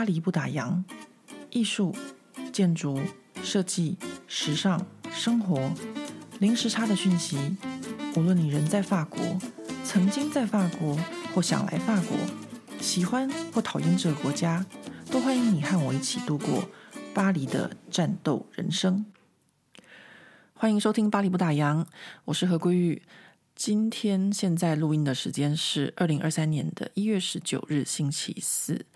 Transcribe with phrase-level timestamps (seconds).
[0.00, 0.82] 巴黎不打烊，
[1.50, 1.94] 艺术、
[2.50, 2.98] 建筑、
[3.42, 5.70] 设计、时尚、生活，
[6.38, 7.36] 零时差的讯息。
[8.16, 9.20] 无论你人在法国，
[9.84, 10.98] 曾经在法国，
[11.34, 12.16] 或想来法国，
[12.80, 14.64] 喜欢或讨厌这个国家，
[15.10, 16.64] 都欢迎你和我一起度过
[17.12, 19.04] 巴黎的战斗人生。
[20.54, 21.84] 欢迎收听《巴黎不打烊》，
[22.24, 23.02] 我是何桂玉。
[23.54, 28.86] 今天现在录音的时间是二零二三年的一月十九日星期四。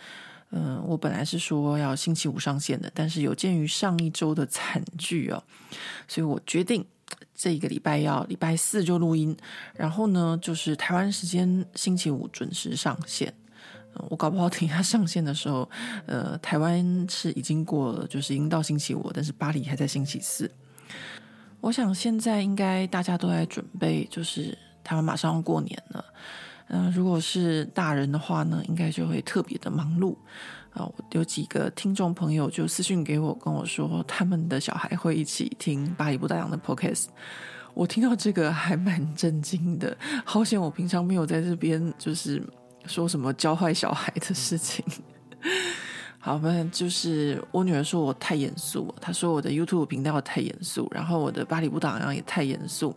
[0.56, 5.42] 嗯，我本来是说要星期五上线的，但是有鉴于上一周的惨剧哦，
[6.06, 6.86] 所以我决定
[7.34, 9.36] 这一个礼拜要礼拜四就录音，
[9.74, 13.34] 然后呢，就是台湾时间星期五准时上线。
[14.08, 15.68] 我搞不好等一下上线的时候，
[16.06, 20.48] 呃，台湾是已经过了，就是已经到星期五，但是巴黎还在星期四。
[21.60, 26.04] 我想现在应该大家都在准备，就是他们马上要过年了。
[26.68, 30.16] 嗯、如果是大人的话呢，应该就会特别的忙碌
[30.70, 30.84] 啊。
[30.84, 37.06] 我有几个听众朋友就私信给我，跟我说他们的小孩会一起听《巴黎不打烊》的 Podcast。
[37.74, 42.42] 我听到这个还蛮震惊的，好险我平常没有在这边就是
[42.86, 44.84] 说什么教坏小孩的事情。
[46.18, 52.94] 好，吧就是我女儿说我太严肃，她说我的 YouTube 频道太严肃，然后我的巴黎不打烊也太严肃，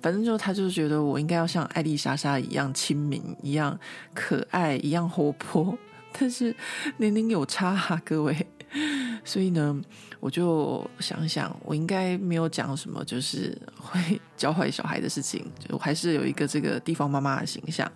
[0.00, 3.78] 反正就他就觉得我应该要像艾丽莎莎一样亲民，一样
[4.14, 5.76] 可爱，一样活泼，
[6.18, 6.54] 但是
[6.96, 8.46] 年龄有差啊，各位，
[9.24, 9.80] 所以呢，
[10.20, 17.90] 我就想想，我应该没有讲什么就是会教坏小孩的事情，就还是有一个这个地方妈妈的形象。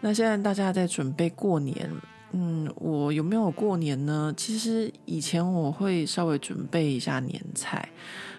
[0.00, 1.90] 那现在大家在准备过年。
[2.32, 4.32] 嗯，我有没有过年呢？
[4.36, 7.88] 其实以前我会稍微准备一下年菜，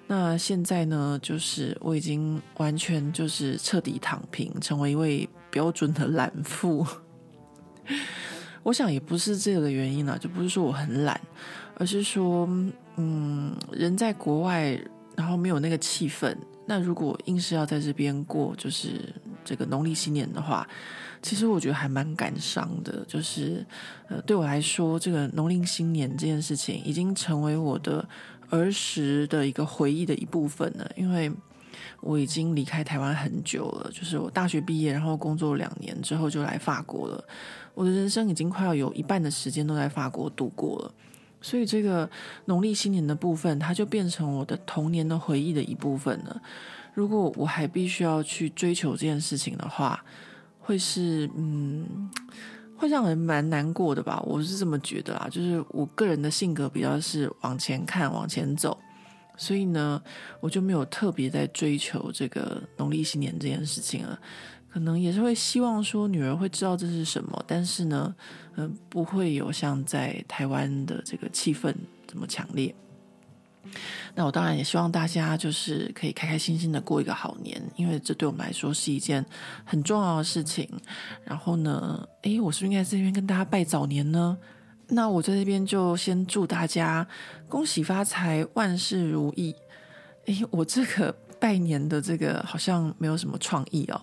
[0.06, 6.86] 那现在呢，就是我已经完全就是彻底躺平，成为一位标准的懒妇。
[8.62, 11.20] 我想也不是这个原因啦，就不是说我很懒，
[11.74, 12.48] 而是说，
[12.98, 14.80] 嗯，人在国外，
[15.16, 16.36] 然后没有那个气氛。
[16.68, 19.12] 那如果硬是要在这边过，就是
[19.44, 20.68] 这个农历新年的话。
[21.22, 23.66] 其实我觉得还蛮感伤的，就是
[24.08, 28.08] 呃，对我来说，这个农历新年这件事情已经成为我的
[28.50, 30.90] 儿时的一个回忆的一部分了。
[30.96, 31.32] 因为
[32.02, 37.24] 我已经离开台湾很久了，就是我大学毕业，然后工作两年之后就来法国了。
[37.74, 40.94] 我的人生已经快要有一半的时间都在法国度过了，
[41.42, 42.10] 所以这个
[42.46, 46.42] 农历新年的部分，它就变成我的童年的回忆的一部分了。
[46.94, 50.04] 如果我还必须要去追求这件事情的话，
[50.70, 52.08] 会是嗯，
[52.78, 54.22] 会让人蛮难过的吧？
[54.24, 55.28] 我是这么觉得啦。
[55.32, 58.78] 就是我个人的性格比较是往前看、往前走，
[59.36, 60.00] 所以呢，
[60.40, 64.20] 我就没有特别在追求这个农历新年这件事情了。
[64.70, 68.14] 可能也是会希望说女儿会知道这是什么，但是呢，
[68.58, 71.74] 嗯、不会有像在台湾的这个气氛
[72.06, 72.76] 这么强烈。
[74.16, 79.24] 那我当然也希望大家就是可以开开心心的过一个好年，因为这对我们来说是一件
[79.64, 80.68] 很重要的事情。
[81.24, 84.38] 然后呢，诶，我是不是应该在这边跟大家拜早年呢？
[84.88, 87.08] 那我在这边就先祝大家
[87.48, 89.56] 恭喜发财，万事如意。
[90.26, 94.02] 诶，我这个拜年的这个好像没有什么创意哦。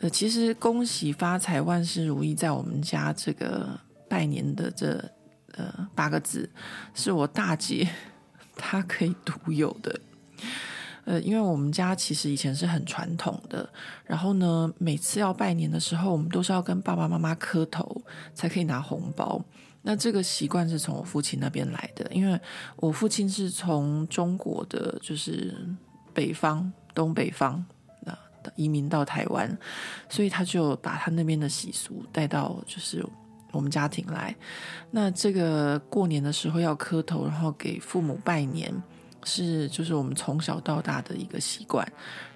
[0.00, 5.02] 呃，其实恭喜发财，万事如意，在我们家这个拜年的这
[5.52, 6.50] 呃八个字，
[6.94, 7.86] 是我大姐。
[8.56, 10.00] 他可以独有的，
[11.04, 13.68] 呃，因为我们家其实以前是很传统的，
[14.06, 18.02] 然后呢，每次要拜年的时候，我们都是要跟爸爸妈妈磕头
[18.34, 19.40] 才可以拿红包。
[19.82, 22.40] 那这个习惯是从我父亲那边来的，因为
[22.76, 25.54] 我父亲是从中国的，就是
[26.14, 27.64] 北方、东北方
[28.04, 28.18] 啊
[28.56, 29.56] 移民到台湾，
[30.08, 33.04] 所以他就把他那边的习俗带到就是。
[33.56, 34.36] 我们家庭来，
[34.90, 38.72] 那这个过年的时候要磕头，然后给父母拜年，
[39.24, 41.86] 是就是我们从小到大的一个习惯。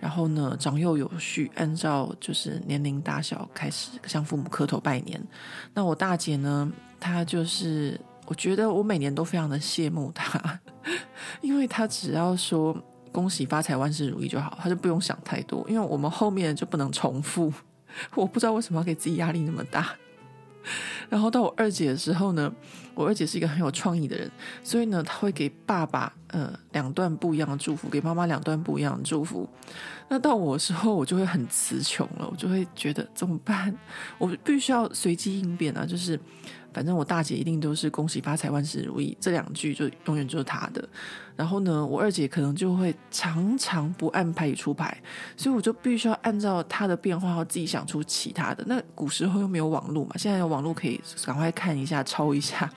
[0.01, 5.23] 然后呢，长幼有序，按照就是年龄大小开始向父母磕头拜年。
[5.75, 10.61] 那我大姐呢，她就是我觉得我每年都非常的羡慕她，
[11.43, 12.77] 因为她只要说
[13.13, 15.65] 恭喜发财、万事如意就好，她就不用想太多。
[15.69, 17.53] 因为我们后面就不能重复，
[18.15, 19.95] 我不知道为什么要给自己压力那么大。
[21.09, 22.53] 然后到我二姐的时候呢，
[22.95, 24.31] 我二姐是一个很有创意的人，
[24.63, 29.49] 所以呢，她会给爸爸呃两段不一样的祝福，给妈妈两段不一样的祝福。
[30.09, 33.77] 那到我的时候，我就会很词穷了，我就会觉得怎么办？
[34.19, 36.19] 我必须要随机应变啊，就是。
[36.73, 40.89] 反正我大姐一定都是恭喜发财万事如意，这两句就永远就是她的。
[41.37, 44.97] 然后呢，我二姐可能就会常常不按牌出牌，
[45.37, 48.63] 所以我就必须要按照她的变化，然后自己想出其他的。
[48.67, 52.71] 那古时候又没有网络嘛，现在有网络可以赶快看一下、抄一下。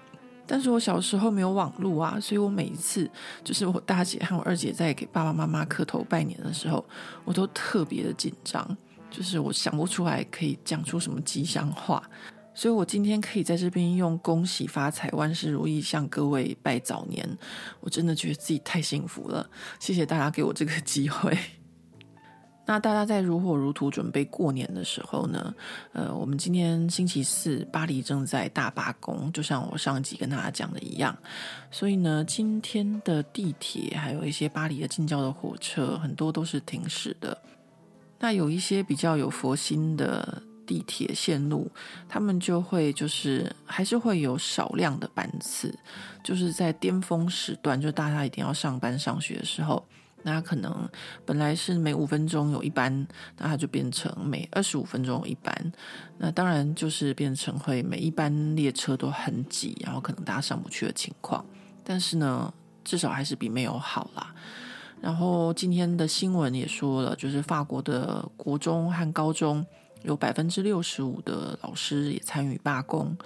[0.45, 3.09] 但是我小时候没有网络啊，所以我每一次
[3.43, 6.83] 就是我大姐和我二姐在给爸爸妈妈磕头拜年的时候，
[7.23, 8.77] 我都特别的紧张，
[9.09, 12.03] 就是我想不出来可以讲出什么吉祥话。
[12.55, 17.27] 所以我今天可以在这边用恭喜发财、万事如意向各位拜早年，
[17.79, 19.49] 我真的觉得自己太幸福了。
[19.79, 21.37] 谢谢大家给我这个机会。
[22.65, 25.53] 那大家在如火如荼准备过年的时候呢，
[25.91, 31.13] 呃，我们今天星期四，巴黎正在大罢工，就像我上集跟大家讲的一样。
[31.69, 37.37] 所以呢，今天的地铁还有一些巴黎的近郊的火车，很多都是停驶的。
[38.17, 41.69] 那有一些比较有佛心的地铁线路，
[42.07, 45.73] 他们就会就是还是会有少量的班次，
[46.23, 49.85] 就是在巅峰时段，就大家一定要上班上学的时候。
[50.25, 50.89] 那可能
[51.25, 53.05] 本来是每五分钟有一班，
[53.37, 55.53] 那它就变成每二十五分钟有一班。
[56.17, 61.45] 那当然就是变成会每一班列车都很挤，然后可能大家上不去的情况。
[61.83, 62.53] 但是呢，
[62.85, 64.33] 至少还是比没有好啦。
[65.01, 69.65] 然后今天的新闻也说了，就是法国的国中和高中
[70.03, 73.17] 有百分之六十五的老师也参与罢工。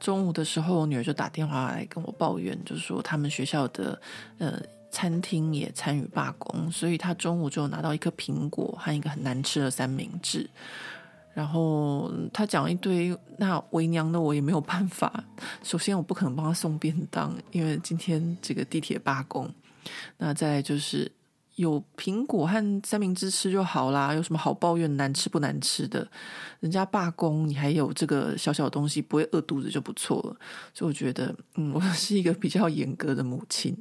[0.00, 4.00] 中午的时候，我女儿就打电话来跟我抱怨，就是说他们学校的
[4.38, 4.60] 呃。
[4.94, 10.46] 餐厅也参与罢工，所以他中午就拿到一颗苹果和一个很难吃的三明治。
[11.32, 15.24] 然后他讲一堆，那为娘的我也没有办法。
[15.62, 19.50] 首先，我不可能帮他送便当，因为今天这个地铁罢工。
[20.18, 21.10] 那再就是
[21.56, 26.06] 有苹果和三明治吃就好啦，有什么好抱怨难吃不难吃的？
[26.60, 30.36] 人家罢工，你还有这个小小的东西不会饿肚子就不错了。
[30.72, 33.76] 所以我觉得，嗯，我 是一个比较严格的母亲。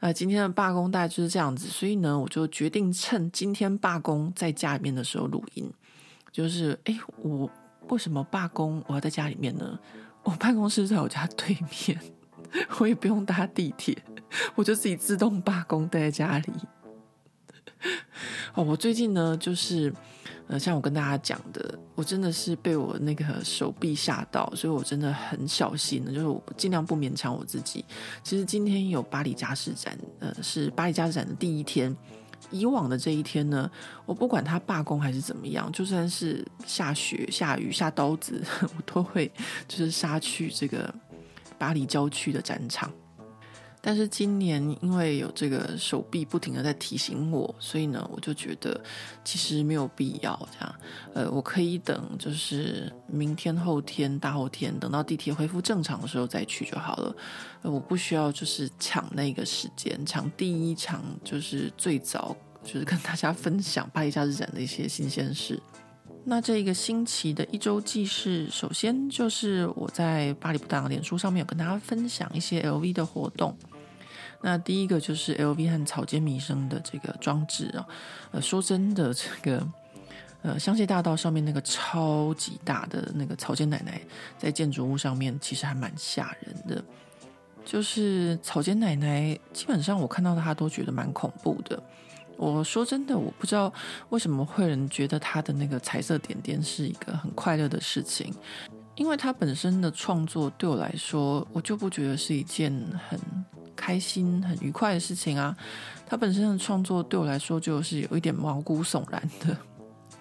[0.00, 5.70] 呃，今天的罢工大概就是这样子，所以呢，我就决定趁今天罢工在家里面的时候录音。
[6.32, 7.50] 就是，哎，我
[7.88, 9.78] 为什么罢工我要在家里面呢？
[10.22, 11.56] 我办公室在我家对
[11.86, 12.00] 面，
[12.78, 13.96] 我也不用搭地铁，
[14.54, 16.52] 我就自己自动罢工待在家里。
[18.54, 19.92] 哦，我最近呢，就是。
[20.52, 27.84] 呃，像我跟大家讲的，我真的是被我那个手臂吓到，所以我真的很小心的，就是我尽量不勉强我自己。
[28.24, 31.96] 其实今天有巴黎家饰展，呃，是巴黎家饰展的第一天。
[32.50, 33.70] 以往的这一天呢，
[34.04, 38.42] 我不管他罢工还是怎么样，就算是下雪、下雨、下刀子，
[38.76, 39.30] 我都会
[39.68, 40.92] 就是杀去这个
[41.60, 42.90] 巴黎郊区的展场。
[43.82, 48.78] 但是今年因为有这个手臂不停的在提醒我，所以呢，我就觉得
[49.24, 50.74] 其实没有必要这样。
[51.14, 57.16] 呃，我可以等，就是明天、后天、大后天，等到地铁恢复正常的时候再去就好了。
[57.62, 65.58] 呃，我不需要就是抢那个时间，抢第一场，就是最早就是跟大家分享巴黎假日展的一些新鲜事。
[66.24, 73.56] 那这一个星期的一周记事，首先就是我在巴黎不当脸书上面有跟大家分享一些 LV 的活动。
[74.42, 77.86] 那第一个就是 LV 和草间弥生的这个装置啊，
[78.32, 79.66] 呃，说真的，这个
[80.42, 84.00] 呃香榭大道上面那个超级大的那个草间奶奶
[84.38, 86.82] 在建筑物上面，其实还蛮吓人的。
[87.64, 91.82] 就是草间奶奶，基本上我看到她都觉得蛮恐怖的。
[92.40, 93.72] 我说真的，我不知道
[94.08, 98.34] 为什么会有人觉得他的那个彩色点点是一个很快乐的事情，
[98.94, 102.72] 因为他本身的创作对我来说，我就不觉得是一件
[103.08, 103.18] 很。
[103.76, 105.56] 开心很愉快的事情啊，
[106.06, 109.56] 他本身的创作对我来说就是有一点毛骨悚然的，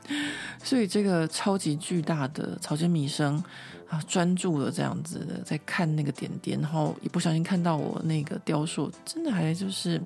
[0.63, 3.35] 所以这个超级巨大的草间弥生
[3.89, 10.01] 啊，专注的这样子在看那个点点，然后一不小心看到我那个雕塑，真的还就是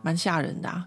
[0.00, 0.86] 蛮吓人的啊。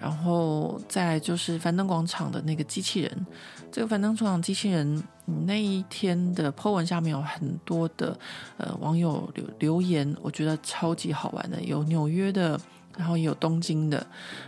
[0.00, 3.26] 然后再就是凡登广场的那个机器人，
[3.70, 5.02] 这个凡登广场机器人
[5.46, 8.18] 那一天的 po 文下面有很多的
[8.56, 12.58] 呃网友留留言，我觉得超级好玩的，有纽约的，
[12.96, 14.04] 然后也有东京的，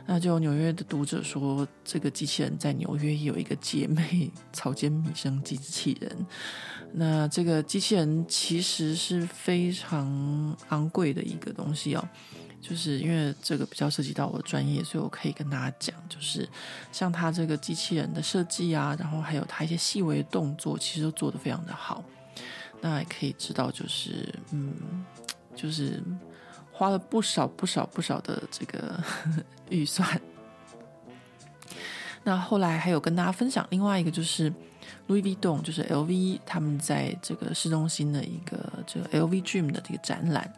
[0.06, 6.26] 那就纽约的读者说，这个机器人在纽约也有一个姐妹草间弥生机器人，
[6.94, 12.08] 那这个机器人其实是非常昂贵的一个东西哦。
[12.62, 16.48] 就是因为这个比较涉及到我的专业，所以我可以跟大家讲，就是
[16.92, 22.04] 像他这个机器人的设计啊，然后还有他一些细微的动作，其实都做得非常的好。
[22.80, 25.04] 那也可以知道，就是嗯，
[25.56, 26.00] 就是
[26.70, 29.02] 花了不少不少不少的这个
[29.68, 30.20] 预算。
[32.22, 34.48] 那后来还有跟大家分享另外一个，就是
[35.08, 40.52] Louis Vuitton，就是 LV 他们在这个市中心的一个这个 LV Dream 的这个展览。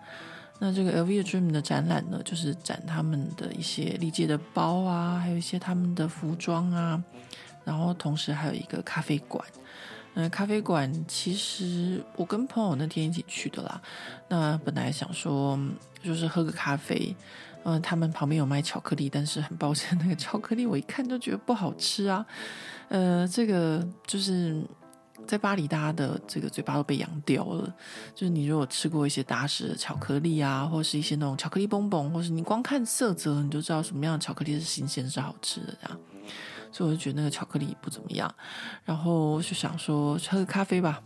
[0.58, 7.02] 那这个 LV Dream 的展览呢，就是展他们的一些历届的包啊，还有一些他们的服装啊，
[7.64, 9.44] 然后同时还有一个咖啡馆。
[10.16, 13.82] 那咖啡馆其实我跟朋友那天一起去的啦。
[14.28, 15.58] 那本来想说
[16.02, 17.14] 就是喝个咖啡，
[17.64, 22.25] 嗯，他们旁边有卖巧克力，但是很抱歉，那个巧克力我一看就觉得不好吃啊。
[22.90, 24.62] 呃，这个就是
[25.26, 27.75] 在巴黎，大家的这个嘴巴都被养掉了。
[28.14, 35.99] 就是你如果吃过一些打屎的巧克力啊，或是一些那种巧克力蹦蹦，或是你光看色泽你就知道什么样的巧克力是新鲜是好吃的这样。
[36.73, 38.35] 所以我就觉得那个巧克力不怎么样，
[38.85, 41.00] 然后我就想说喝个咖啡吧。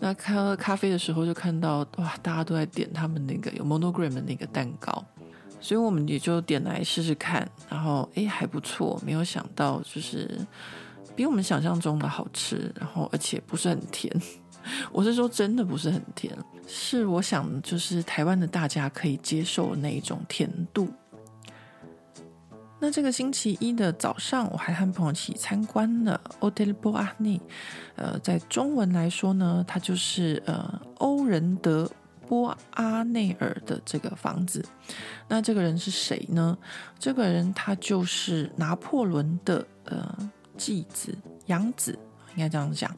[0.00, 5.04] 那喝咖啡的时候就看到哇，大家都在点他们那个有 monogram 的那个蛋糕，
[5.60, 7.46] 所以我们也就点来试试看。
[7.68, 10.38] 然后诶还不错，没有想到就是
[11.16, 14.14] 比我们想象中的好吃，然后而且不是很甜。
[14.92, 20.88] 我是说真的不是很甜，是我想就是台湾的大家可以接受的那一种甜度。
[22.78, 27.40] 那这个星期一的早上，我还和朋友一起参观了 Hôtel Beauharnais。
[27.94, 31.90] 呃，在中文来说呢，它就是呃欧仁德
[32.28, 34.62] 波阿内尔的这个房子。
[35.26, 36.58] 那这个人是谁呢？
[36.98, 41.98] 这个人他就是拿破仑的呃继子养子，
[42.34, 42.94] 应该这样讲。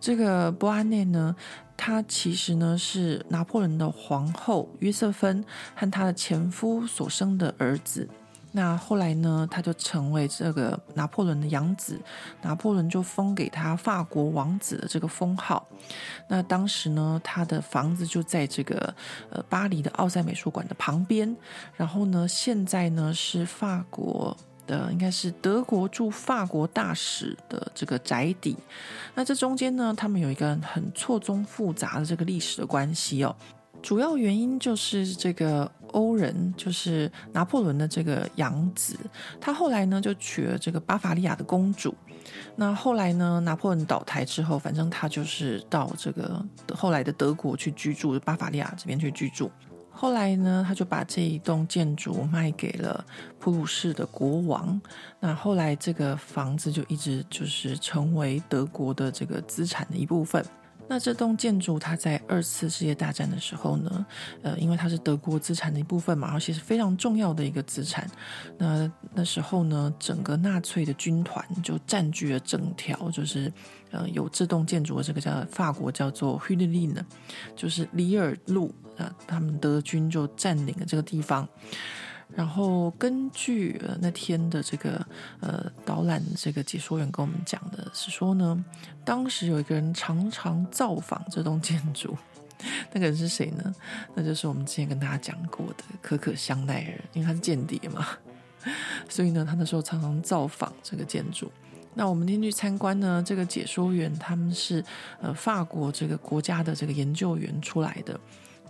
[0.00, 1.34] 这个波阿内呢，
[1.76, 8.08] 他其实呢是拿破仑的皇后约瑟芬和他的前夫所生的儿子。
[8.52, 12.00] 那后来呢，他就成为这个拿破仑的养子，
[12.42, 15.64] 拿破仑就封给他法国王子的这个封号。
[16.26, 18.92] 那当时呢，他的房子就在这个
[19.30, 21.36] 呃巴黎的奥赛美术馆的旁边。
[21.76, 24.36] 然后呢，现在呢是法国
[24.70, 28.56] 的，应该是德国驻法国大使的这个宅邸。
[29.16, 33.34] 那这中间呢，他们有一个很错综复杂的这个历史的关系哦。
[33.82, 38.96] 主要原因就是这个欧仁，就是拿破仑的这个养子，
[39.40, 41.92] 他后来呢就娶了这个巴伐利亚的公主。
[42.54, 49.50] 那后来呢，拿破仑倒台之后，反正他就是到这个后来的德国去居住，巴伐利亚这边去居住。
[50.00, 53.04] 后来呢，他就把这一栋建筑卖给了
[53.38, 54.80] 普鲁士的国王。
[55.20, 60.42] 那后来这个房子就一直就是成为德国的这个资产的一部分。
[60.88, 64.06] 那这栋建筑，它在二次世界大战的时候呢，
[64.42, 68.10] 呃，因为它是德国资产的一部分嘛，而且是非常重要的一个资产。
[68.56, 73.52] 那那时候呢，整个纳粹的军团就占据了整条，就是
[73.90, 77.04] 呃有这栋建筑的这个叫法国叫做 Rue de Lille，
[77.54, 81.48] 就是里尔路啊，他们德军就占领了这个地方。
[82.32, 85.04] 然后根据呃那天的这个
[85.40, 88.64] 呃导览这个解说员跟我们讲的是说呢，
[89.04, 92.16] 当时有一个人常常造访这栋建筑，
[92.94, 93.74] 那个人是谁呢？
[94.14, 98.06] 那就是我们之前跟大家讲过的可可香奈儿，因为他是间谍嘛，
[99.10, 101.50] 所以呢，他那时候常常造访这个建筑。
[101.94, 104.84] 那我们今天去参观呢，这个解说员他们是
[105.20, 108.18] 呃法国这个国家的这个研究员出来的。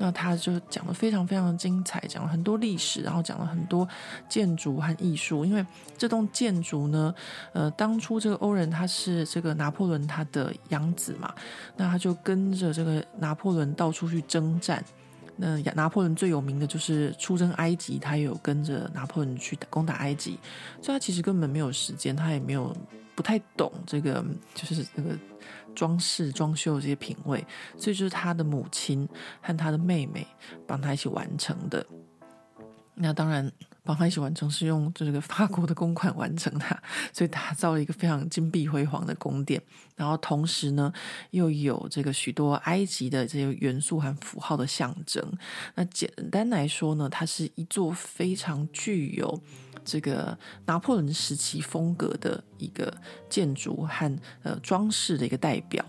[0.03, 3.87] 那他就讲得非常非常精彩，讲了很多历史，然后讲了很多
[4.31, 5.45] 建筑和艺术。
[5.45, 5.62] 因为
[5.99, 7.15] 这栋建筑呢，
[7.53, 11.35] 呃，当初这个欧仁他是这个拿破仑他的养子嘛，
[11.77, 14.83] 那他就跟着这个拿破仑到处去征战。
[15.37, 20.39] 那拿破仑最有名的就是出征埃及，他也有跟着拿破仑去攻打埃及，
[20.81, 22.75] 所以他其实根本没有时间，他也没有
[23.14, 24.25] 不太懂这个，
[24.55, 25.17] 就是这个。
[25.73, 27.47] 装饰、装修这些品味，
[27.79, 29.09] 所以就是他的母亲
[29.40, 30.26] 和他的妹妹
[30.67, 31.87] 帮他一起完成的。
[32.97, 33.50] 那当然，
[33.85, 39.62] 帮他一起完成是用这个法国的公款完成的，所以打造了一个非常金碧辉煌的宫殿。
[39.95, 40.93] 然后同时呢，
[41.31, 45.25] 又有这个许多埃及的这些元素和符号的象征。
[45.76, 49.40] 那简单来说呢，它是一座非常具有。
[49.85, 52.93] 这个拿破仑时期风格的一个
[53.29, 55.85] 建筑和呃装饰的一个代表。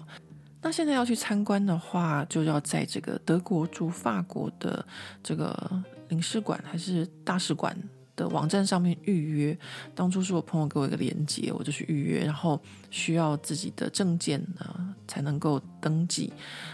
[0.61, 4.85] 那现在要去参观的话，就要在这个德国驻法国的
[5.23, 7.75] 这个领事馆还是大使馆
[8.15, 9.57] 的网站上面预约。
[9.95, 16.31] 当初是我朋友给我一个链接，我就去预约，然后需要自己的证件呢才能够登记。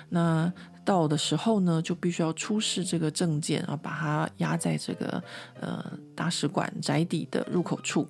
[0.09, 0.51] 那
[0.87, 5.21] 到的时候呢，就必须要出示这个证件，啊把它压在这个
[5.59, 5.83] 呃
[6.15, 8.07] 大使馆宅邸的入口处，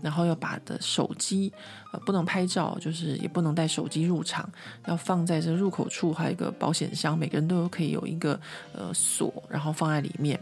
[0.00, 1.52] 然后要把的手机
[1.92, 4.48] 呃不能拍照，就是也不能带手机入场，
[4.86, 8.40] 要放在这入口处，还有一个保险箱，每个人都可以有一个
[8.72, 10.38] 呃锁，然后放在里面。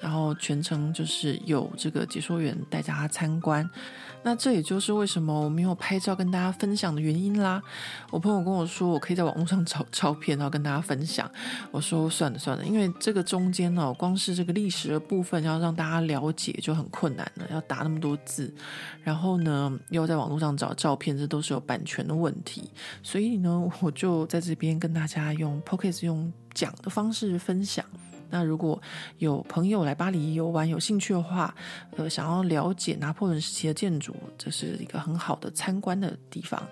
[0.00, 3.68] 然后全程就是有这个解说员带大家参观。
[4.22, 7.62] 那这也就是为什么我没有拍照跟大家分享的原因啦。
[8.10, 11.30] 我朋友跟我说，我可以在网络上找 照片，然后跟大家分享。
[11.70, 18.52] 我说算了算了，因为这个中间呢，光是这个历史的部分要让大家了解就很困难了，要打那么多字，
[19.02, 22.70] 然后呢又在网络上找照片，这都是有版权的问题。
[23.02, 27.82] 所以呢，我就在这边跟大家用 Podcast 用讲的方式分享。
[28.30, 28.80] 那如果
[29.18, 31.54] 有朋友来巴黎游玩有兴趣的话，
[31.96, 36.62] 呃，想要了解拿破仑时期的建筑，这是一个很好的参观的地方。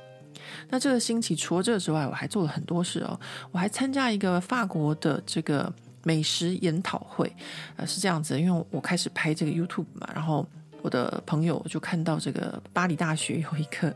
[0.71, 3.19] 那这个星期除了这个之外，我还做了很多事哦。
[3.51, 5.71] 我还参加一个法国的这个
[6.05, 7.31] 美食研讨会，
[7.77, 10.47] 呃，是这样子，因为我开始拍这个 YouTube 嘛，然后
[10.81, 13.95] 我的朋友就看到这个巴黎大学有一个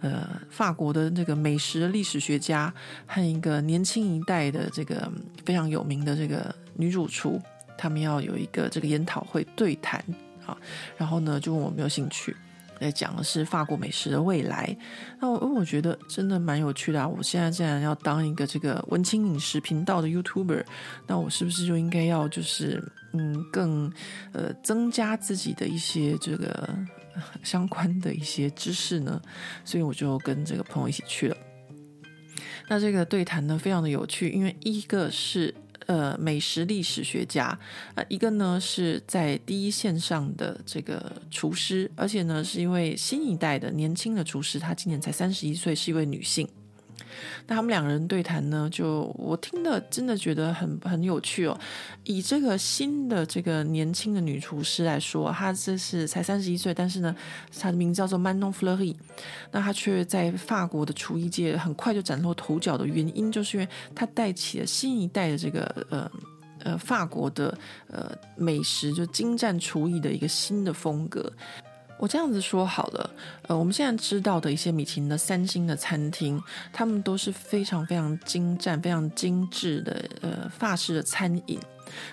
[0.00, 2.72] 呃法国的这个美食历史学家
[3.06, 5.10] 和一个年轻一代的这个
[5.44, 6.54] 非常有名的这个。
[6.76, 7.40] 女主厨，
[7.76, 10.02] 他们要有一个这个研讨会对谈
[10.44, 10.56] 啊，
[10.96, 12.36] 然后呢，就问我有没有兴趣，
[12.78, 14.76] 来讲的是法国美食的未来。
[15.20, 17.08] 那我我觉得真的蛮有趣的啊！
[17.08, 20.64] 我现在既然要当一个这个文青饮食频道的 YouTuber，
[21.06, 23.92] 那我是不是就应该要就是嗯更
[24.32, 26.68] 呃增加自己的一些这个
[27.42, 29.20] 相关的一些知识呢？
[29.64, 31.36] 所以我就跟这个朋友一起去了。
[32.68, 35.54] 那这个对谈呢，非常的有趣，因为一个是。
[35.86, 37.58] 呃，美食历史学家，
[37.94, 46.48] 呃，一个呢是在第一线上的这个厨师，而且呢是一位新一代的年轻的厨师，她今年才三十一岁，是一位女性。
[47.46, 51.58] 那他们两个人对谈呢，就我听的真的觉得很很有趣哦。
[52.04, 57.14] 以这个新的这个年轻的女厨师来说，她这是才三十一岁，但是呢，
[57.58, 58.94] 她的名字叫做 Manon Fleury。
[59.50, 66.10] 那她却在法国的厨艺界很快就崭露头角的原因，就是因为她带起了新一代的这个呃
[66.64, 67.56] 呃法国的
[67.88, 71.32] 呃美食，就精湛厨艺的一个新的风格。
[71.98, 73.10] 我这样子说好了，
[73.48, 76.40] 呃，我们现在知道的一些米其林的三星的餐厅，
[76.72, 81.58] 他们都是非常非常精湛、非常精致的呃法式的餐饮，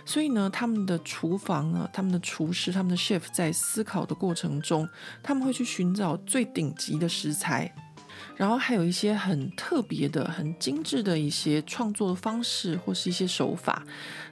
[0.05, 4.87] 所以呢，他们的厨房呢，他们的厨师、他们的 chef 在思考的过程中，
[5.21, 7.73] 他们会去寻找最顶级的食材。
[8.35, 13.83] 然后还有一些很特别的、很精致的一些创作的方式，或是一些手法。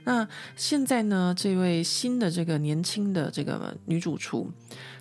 [0.06, 4.50] 那现在呢，这位新的这个年轻的这个女主厨，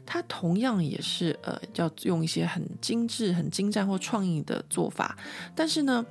[0.05, 5.17] 它同样也是呃，要用一些很精致、很精湛或创意的做法。
[5.55, 6.05] 但是呢，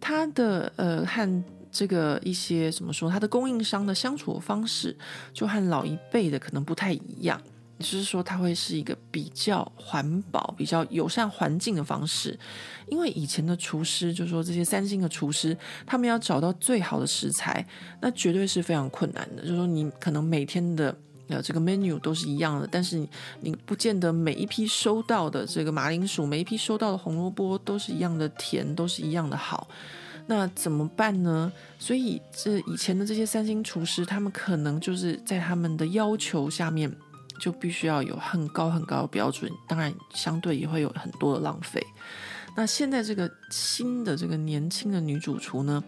[0.00, 4.96] 它的呃和这个一些怎么说，它的供应商的相处方式，
[5.32, 7.40] 就和老一辈的可能不太一样。
[7.78, 12.38] 就是说，它会是一个比较环保、比较友善环境的方式。
[12.86, 17.66] 因为以前的厨师，就说这些三星的厨师，他们要找到最好的食材，
[18.00, 19.42] 那绝对是非常困难的。
[19.42, 20.96] 就是说，你可能每天的
[21.32, 23.08] 呃这个 menu 都是一样的，但是你
[23.40, 29.68] 你不见得每一批收到的这个马铃薯，每一批收到的红萝卜都是一样的甜，都是一样的好。
[30.26, 31.52] 那怎么办呢？
[31.78, 36.94] 所以这以前的这些三星厨师，他们可能就是在他们的要求下面。
[37.40, 41.84] 就必须要有很高很高的标准，当然相对也会有很多的浪费。
[42.54, 45.82] 那现在这个新的这个年轻的女主厨呢，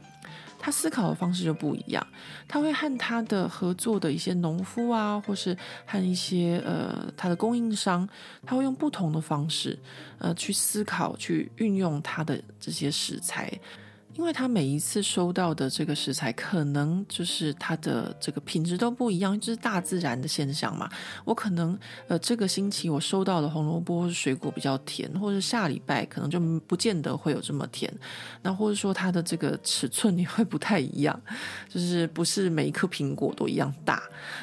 [0.64, 2.06] 他思考的方式就不一样，
[2.48, 8.08] 他会和他的合作的一些农夫啊，或是和一些呃他的供应商，
[8.46, 9.78] 他会用不同的方式
[10.18, 13.52] 呃去思考，去运用他的这些食材。
[14.14, 20.88] 因为他每一次收到的这个食材，可能就是它的这个品质都不一样，就是大自然的现象嘛。
[21.24, 27.92] 我可能呃这个星期我收到的红萝卜或是水果比较甜，或者下礼拜可能就不见得会有这么甜。
[28.40, 31.20] 那或者说它的这个尺寸 也会不太一样，
[31.68, 34.00] 就是不是每一颗苹果都一样大。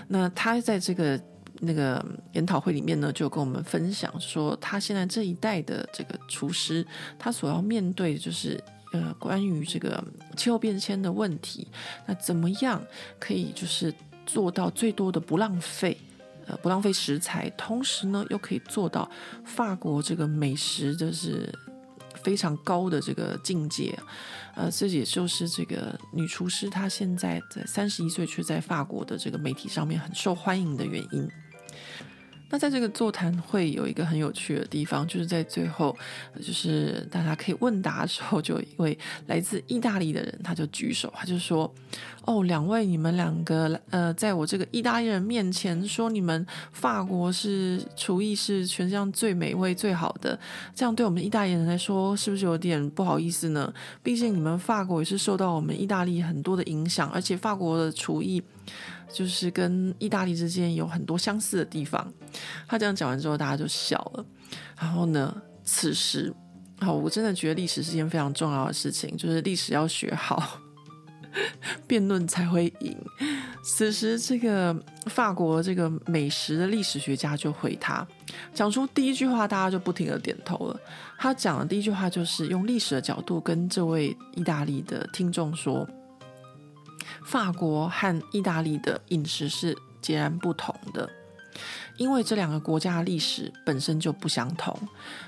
[0.08, 1.20] 那他在这个
[1.62, 6.86] 那个研讨会里面呢，就跟我们分享说，他现在这一代的这个厨师，
[7.18, 8.62] 他所要面对就是。
[8.92, 10.04] 呃，关于这个
[10.36, 11.68] 气候变迁的问题，
[12.06, 12.82] 那怎么样
[13.20, 13.94] 可以就是
[14.26, 15.98] 做到最多的不浪费，
[16.46, 19.10] 呃，不浪费食材，同时呢又可以做到
[19.46, 21.50] 法国这个美食就是
[22.22, 23.98] 非常高的这个境界，
[24.56, 31.30] 呃，这也就是这个女厨师她现在在三十一岁却在法国的这个媒体上面很受欢迎的原因。
[32.52, 35.98] 那在这个座谈会有一个很有趣的地方，就是在最后，
[36.46, 41.74] 就是大家可以问答的时候，就有一位来自意大利的人，他就举手，他就说
[42.26, 50.38] ：“哦，两位，你们两个，呃，在我这个意大利人面前说你们法国是厨艺是全世界上最美味最好的，
[50.76, 53.74] 这样对我们意大利人来说，是不是有点不好意思呢？
[54.04, 58.44] 毕竟你们法国也是受到我们意大利很多的影响，而且法国的厨艺。”
[59.14, 62.12] 就是跟意大利之间有很多相似的地方。
[62.68, 64.26] 他这样讲完之后，大家就笑了。
[64.80, 66.34] 然后呢，此时，
[66.80, 70.60] 好，我真的觉得历史是件非常重要的事情，就是历史要学好，
[71.88, 72.98] 辩论才会赢。
[73.64, 78.06] 此时，这个法国这个美食的历史学家就回他，
[78.54, 80.80] 讲出第一句话，大家就不停的点头了。
[81.20, 85.88] 他讲的第一句话就是用历史的角度跟这位意大利的听众说。
[87.24, 91.10] 法国和意大利的饮食是截然不同的，
[92.02, 94.76] 因为这两个国家的历史本身就不相同。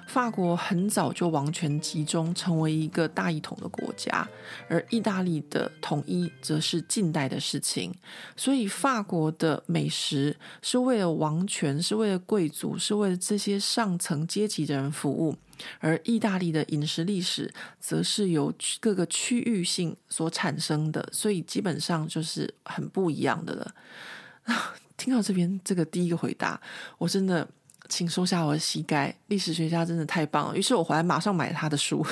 [0.08, 4.28] 法国很早就王权集中，成为一个大一统的国家，
[4.68, 7.94] 而意大利的统一则是近代的事情。
[8.36, 15.36] 所以，法国的美食是为了王权，是为了贵族，是为了这些上层阶级的人服务。
[15.80, 23.76] 而意大利的饮食历史，则是由各个区域性所产生的，所以基本上就是很不一样的了。
[24.98, 26.60] 听到这边这个第一个回答，
[26.98, 27.48] 我真的
[27.90, 29.16] 请收下我的膝盖。
[29.28, 32.06] 历史学家真的太棒了，于是我回来马上买了他的书，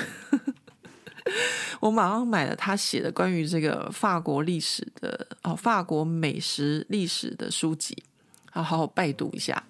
[1.79, 7.95] 我马上买了他写的关于这个法国历史的哦，法国美食历史的书籍，
[8.51, 9.63] 好好拜读一下。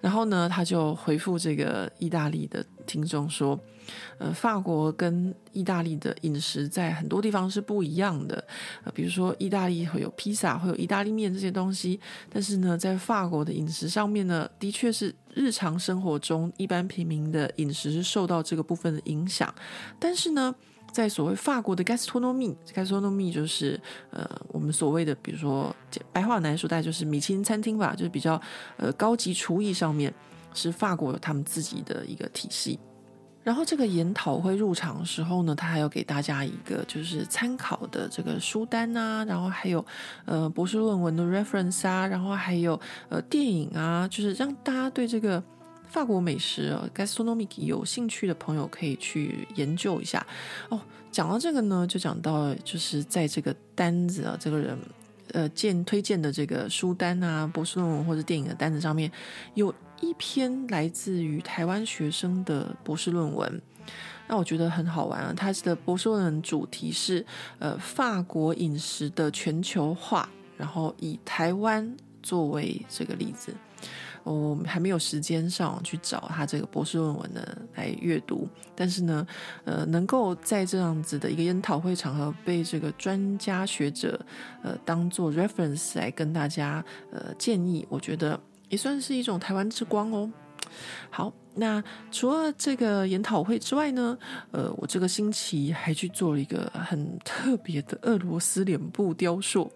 [0.00, 3.58] 然后呢，他就回复这个意大利的听众说
[4.18, 8.42] ：“呃，法国跟意大利的饮食在很多地方是不一样的。
[8.84, 11.98] 呃，比如说，意大利会有披萨，会有意大利面这些东西。
[12.30, 19.54] 但是呢，在法国的饮食上面呢，的确是日常生活中一般平民的饮食是受到这个部分的影响。
[19.98, 20.54] 但是呢。”
[20.90, 23.78] 在所谓法国的 gastronomy，gastronomy 就是
[24.10, 25.72] 呃我们所谓的，比如说
[26.14, 28.40] 白话来说，大概就是米其林餐厅吧，就是比较
[28.78, 30.12] 呃高级厨艺上面
[30.54, 32.80] 是法国有他们自己的一个体系。
[33.48, 39.82] 然后这个研讨会入场的时候呢，他还有给大家一个就是参考的这个书单啊，然后还有
[40.26, 45.42] 呃博士论文的 reference 啊，然后还有呃电影啊，就是让大家对这个。
[45.90, 50.24] 法国美食啊，gastronomic 有兴趣的朋友可以去研究一下
[50.68, 50.78] 哦。
[51.10, 54.78] 讲到这个呢，就讲到就是在这个单子啊，这个人
[55.32, 59.10] 呃荐推荐的这个书单啊，博士论文或者电影的单子上面，
[59.54, 63.60] 有一篇来自于台湾学生的博士论文，
[64.26, 65.32] 那我觉得很好玩啊。
[65.36, 67.24] 他的博士论文主题是
[67.58, 73.54] 呃法国饮食的全球化，然后以台湾作为这个例子。
[74.24, 77.40] 我还没有时间上网去找他这个博士论文呢
[77.76, 79.26] 来阅读，但是呢，
[79.64, 84.20] 呃，能够在这样子的一个研讨会场合被这个专家学者
[84.62, 90.30] 呃当做 reference 来跟大家呃建议，我觉得也算是一种台湾之光哦。
[91.10, 94.16] 好，那除了这个研讨会之外呢，
[94.50, 99.70] 呃，我这个星期还去做了一个很特别的俄罗斯脸部雕塑。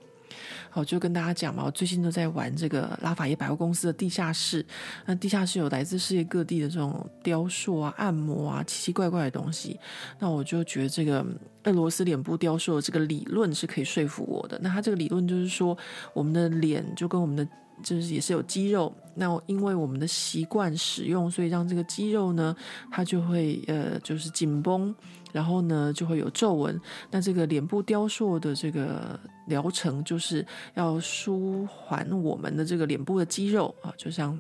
[0.69, 4.65] 好，就跟大家讲嘛，我最近都在玩这个拉法叶百货公司的地下室。
[5.07, 9.79] 那地下室有来自世界各地的这种雕塑啊、按摩啊、奇奇怪怪的东西。
[10.19, 11.25] 那我就觉得这个
[11.65, 14.59] 俄罗斯脸部雕塑的这个理论是可以说服我的。
[14.63, 15.77] 那它这个理论就是说，
[16.13, 17.49] 我们的脸就跟我们的。
[17.83, 22.55] 就是也是有肌肉，那因为我们的习惯使用，所以让这个肌肉呢，
[22.91, 24.95] 它就会呃就是紧绷，
[25.33, 26.81] 然后呢就会有皱纹。
[27.11, 34.39] 那这个脸部雕塑的这个疗程，就是要舒缓我们的这个脸部的肌肉啊，就像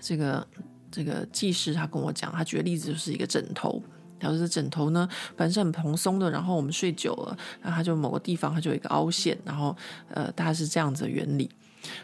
[0.00, 0.46] 这个
[0.90, 3.82] 这个技师他跟我讲，他举的例子就是一个枕头，
[4.18, 9.76] 然后这枕头呢本身很蓬松的，然后我们睡久了，然后它就某个地方它就有一个凹陷，然后
[10.08, 11.50] 呃大概是这样子的原理。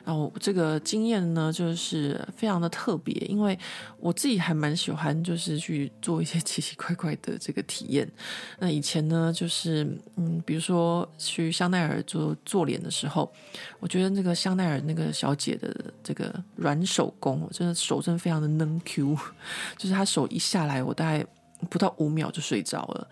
[0.05, 3.59] 然后这个经验呢，就是非常的特别，因为
[4.01, 8.11] 我自己还蛮喜欢，就是去做一些奇奇怪怪的这个体验。
[8.59, 9.87] 那以前呢，就是
[10.17, 13.31] 嗯，比如说去香奈儿做做脸的时候，
[13.81, 19.17] 我觉得那个香奈儿那个小姐的这个软手工，真的手真的非常的嫩 Q，
[19.79, 21.25] 就是她手一下来，我大概
[21.69, 23.09] 不到五秒就睡着了。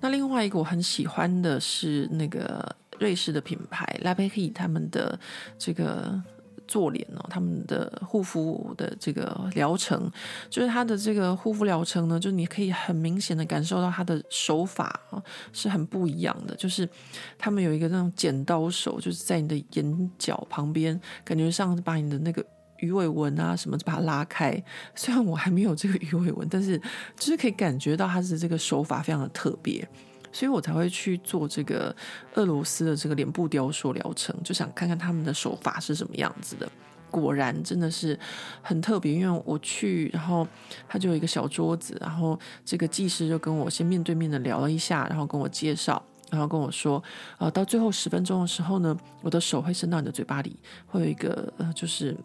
[0.00, 2.76] 那另外一个我很喜欢的是那个。
[2.98, 5.18] 瑞士的品牌 La Prairie 他们的
[5.58, 6.22] 这个
[6.66, 10.10] 做脸哦，他们的护肤的这个疗程，
[10.48, 16.88] 就是他的这个护肤疗程呢，就你可以很明显的感受到他的手法啊是很不一样的，就是
[17.36, 22.42] 他们有一个那种剪刀手，就是在你的眼角旁边，感觉上把你的那个
[22.78, 24.50] 鱼尾纹啊什么，把它拉开。
[24.94, 26.78] 虽然我还没有这个鱼尾纹，但是
[27.18, 29.86] 就是可以感觉到他的这个手法非常的特别，
[30.34, 31.94] 所以我才会去做这个
[32.34, 36.68] 俄罗斯的这个脸部雕塑疗程，就想看看他们的手法是什么样子的。
[37.08, 38.18] 果然真的是
[38.60, 40.44] 很特别，因为我去，然后
[40.88, 47.00] 他就有一个小桌子，然后这个技师就跟我先面对面的聊了一下，然后跟我介绍，然后跟我说，
[47.38, 52.16] 呃，到最后十分钟的时候呢，我的手会伸到你的嘴巴里，会有一个呃，就是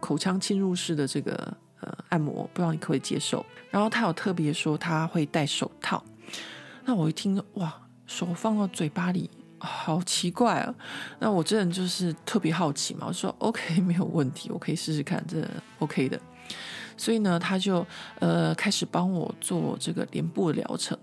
[0.00, 1.34] 口腔侵入式的这个
[1.80, 3.44] 呃按摩，不知道你可不可以接受？
[3.70, 6.02] 然后他有特别说他会戴手套，
[6.90, 7.72] 那我一听，哇，
[8.04, 9.30] 手放到嘴巴里。
[9.60, 10.74] 好奇怪啊！
[11.20, 15.46] 那我这人就是特别好奇嘛，我说 OK 没有问题，我可以试试看，这
[15.78, 16.20] OK 的。
[16.96, 17.86] 所以呢，他就
[18.18, 20.98] 呃开始帮我做这个脸部的疗程。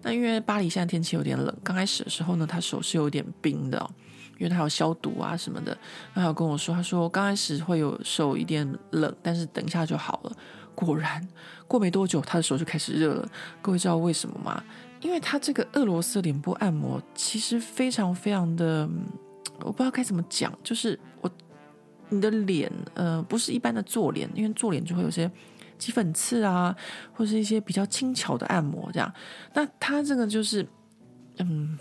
[0.00, 3.90] 那因为巴黎现在天气有点冷，刚开始的时候呢，他手是有点冰的，
[4.38, 5.76] 因为他有消毒啊什么的。
[6.14, 10.32] 他有跟我说，他说刚开始会有手一点冷，但是等一下就好了。
[10.76, 11.28] 果然
[11.66, 13.28] 过没多久，他的手就开始热了。
[13.60, 14.62] 各位知道为什么吗？
[15.00, 18.88] 因为他这个俄罗斯脸部按摩其实非常非常的，
[19.60, 21.30] 我不知道该怎么讲，就是我
[22.10, 25.30] 你的脸呃不是一般的做脸，因为做脸就会有些
[25.78, 26.76] 挤粉刺啊，
[27.14, 29.12] 或是一些比较轻巧的按摩这样。
[29.54, 30.66] 那他这个就是
[31.38, 31.78] 嗯，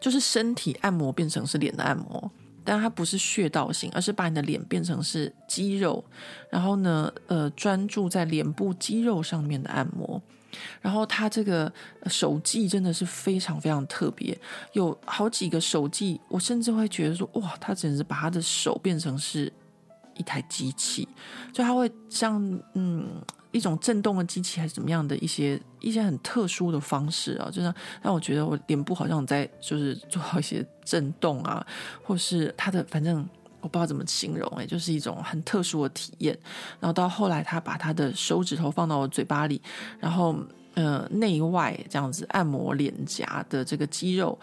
[0.00, 2.30] 就是身体按摩变成是脸的按摩，
[2.64, 6.02] 但它不是穴道型，而是把你的脸变成是肌肉，
[6.48, 10.22] 然后呢呃专注在脸部肌肉上面的按摩。
[10.80, 11.72] 然后他这个
[12.06, 14.38] 手技真的是非常非常特别，
[14.72, 19.52] 有好几个手技，我甚至会觉得说，哇，他简直把他的手变成是
[20.16, 21.08] 一台机器，
[21.52, 22.42] 就他会像
[22.74, 31.66] 嗯一种震动的机器还是怎么样的一些一些很特殊的方式啊，就让让我觉得我脸部好像在就是做好一些震动啊，
[32.02, 33.26] 或是他的反正
[33.62, 36.38] 我不知道怎么形容哎，就是一种很特殊的体验。
[36.78, 39.62] 然后到后来，他把他的手指头放到我嘴巴里，
[39.98, 40.36] 然后
[40.74, 44.38] 呃内外这样子按摩脸颊的这个肌肉，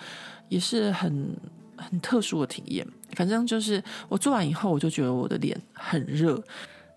[0.47, 1.37] 也是很
[1.77, 2.87] 很特殊的体验。
[3.13, 6.41] 反正就是我做完以后，我就觉得我的脸很热。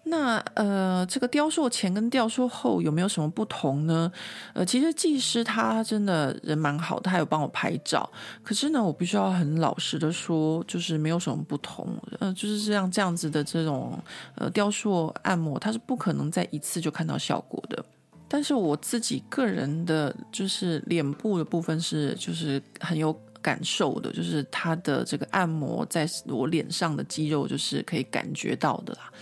[0.05, 4.11] 那呃，这个雕塑前跟雕塑后有没有什么不同呢？
[4.53, 8.11] 呃，其实技师他真的人蛮好的，他有帮我拍照。
[8.43, 11.97] 可是呢，我必须要很老实的说，就是没有什么不同。
[12.19, 13.97] 呃，就是这样这样子的这种
[14.35, 17.83] 呃雕塑按摩，它是不可能在一次就看到效果的。
[18.29, 29.13] 但是我自己个人的，就是脸部的部分是就是很有感受的，就是它的这个按摩在我脸上的肌肉，就是可以感觉到的啦。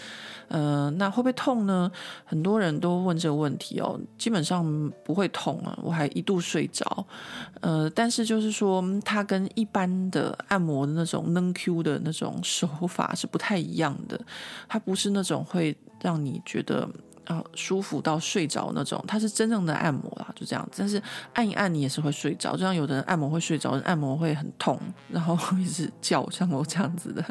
[0.50, 1.90] 呃，那会不会痛呢？
[2.24, 3.98] 很多人都问这个问题哦。
[4.18, 7.06] 基本上不会痛啊，我还一度睡着。
[7.60, 14.20] 呃，但是就是说，它跟一般的按摩的那种能 Q 的那种手法是不太一样的。
[14.68, 16.88] 它不是那种会让你觉得
[17.26, 20.68] 啊、舒服到睡着那种，它是真正的按摩啦，就这样。
[20.76, 21.00] 但是
[21.32, 24.76] 按一按你也是会睡着，就像有的人按摩会睡着，按摩会很痛，
[25.08, 27.24] 然后一直叫，像我这样子的。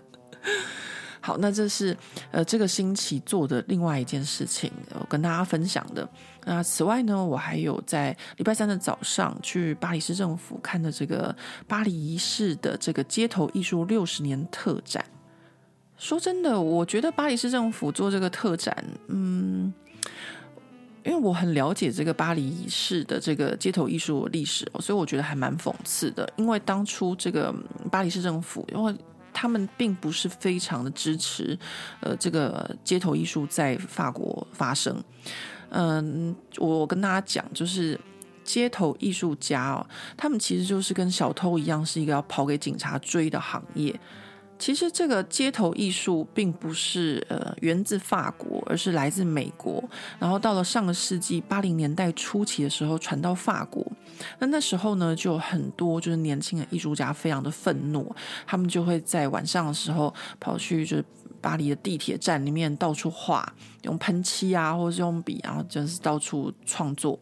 [1.30, 1.96] 好，那这是
[2.32, 6.10] 呃这个星期做的另外一件事情，我跟大家分享的。
[6.44, 11.36] 那此外呢，我还有在礼拜三的早上去巴黎市政府看的这个
[11.68, 15.06] 巴黎市的这个街头艺术六十年特展。
[15.98, 19.72] 说真的，我觉得巴黎市政府做这个特展，嗯，
[21.04, 26.28] 因为我很了解这个巴黎市的这个街头艺术历史，所以我觉得还蛮讽刺的。
[26.38, 27.54] 因为当初这个
[27.92, 28.96] 巴黎市政府，因为
[29.34, 31.58] 他们并不是非常的支持，
[32.00, 35.04] 呃，这个街头艺术在法国发生。
[35.70, 38.00] 嗯，我跟大家讲，就是
[38.44, 39.86] 街头艺术家哦，
[40.18, 44.00] 他们其实就是跟小偷一样，是一个要跑给警察追的行业。
[44.60, 49.82] 其实这个街头艺术并不是呃源自法国，而是来自美国。
[50.20, 53.84] 然后到了上个世纪八零年代初期的时候，传到法国。
[54.38, 58.14] 那那时候呢，就很多就是年轻的艺术家非常的愤怒，
[58.46, 61.06] 他们就会在晚上的时候跑去就是。
[61.42, 63.52] 巴黎的地铁站里面到处画，
[63.84, 67.20] 用喷漆啊，或者是用笔，然后就是到处创作。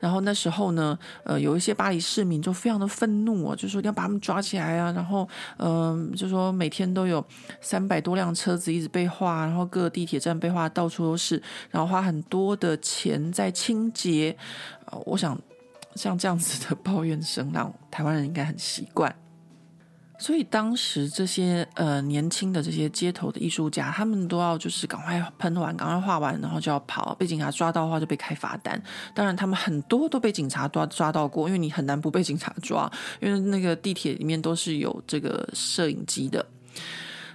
[0.00, 4.92] 然后那时候呢，呃，有一些巴黎市民就非常的愤怒啊，就说一定要把他们抓起来啊。
[4.92, 5.26] 然后，
[5.58, 7.24] 嗯、就说每天都有
[7.60, 14.36] 三百多辆车子一直被画，然后各个地铁站被画到处都是，然后花很多的钱在清洁。
[15.06, 15.38] 我想
[15.94, 19.14] 像这样子的抱怨声，让台湾人应该很习惯。
[20.18, 27.14] 所以当时这些呃年轻的这些街头的艺术家，他们都要就是赶快喷完，赶快画完，然后就要跑。
[27.16, 28.80] 被警察抓到的话，就被开罚单。
[29.14, 36.44] 当然，他们很多都被警察抓抓到过，因为你很难不被警察抓，因为那个地铁里面都是有这个摄影机的。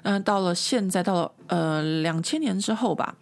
[0.04, 3.16] 那到了现在，到了呃两千年之后吧，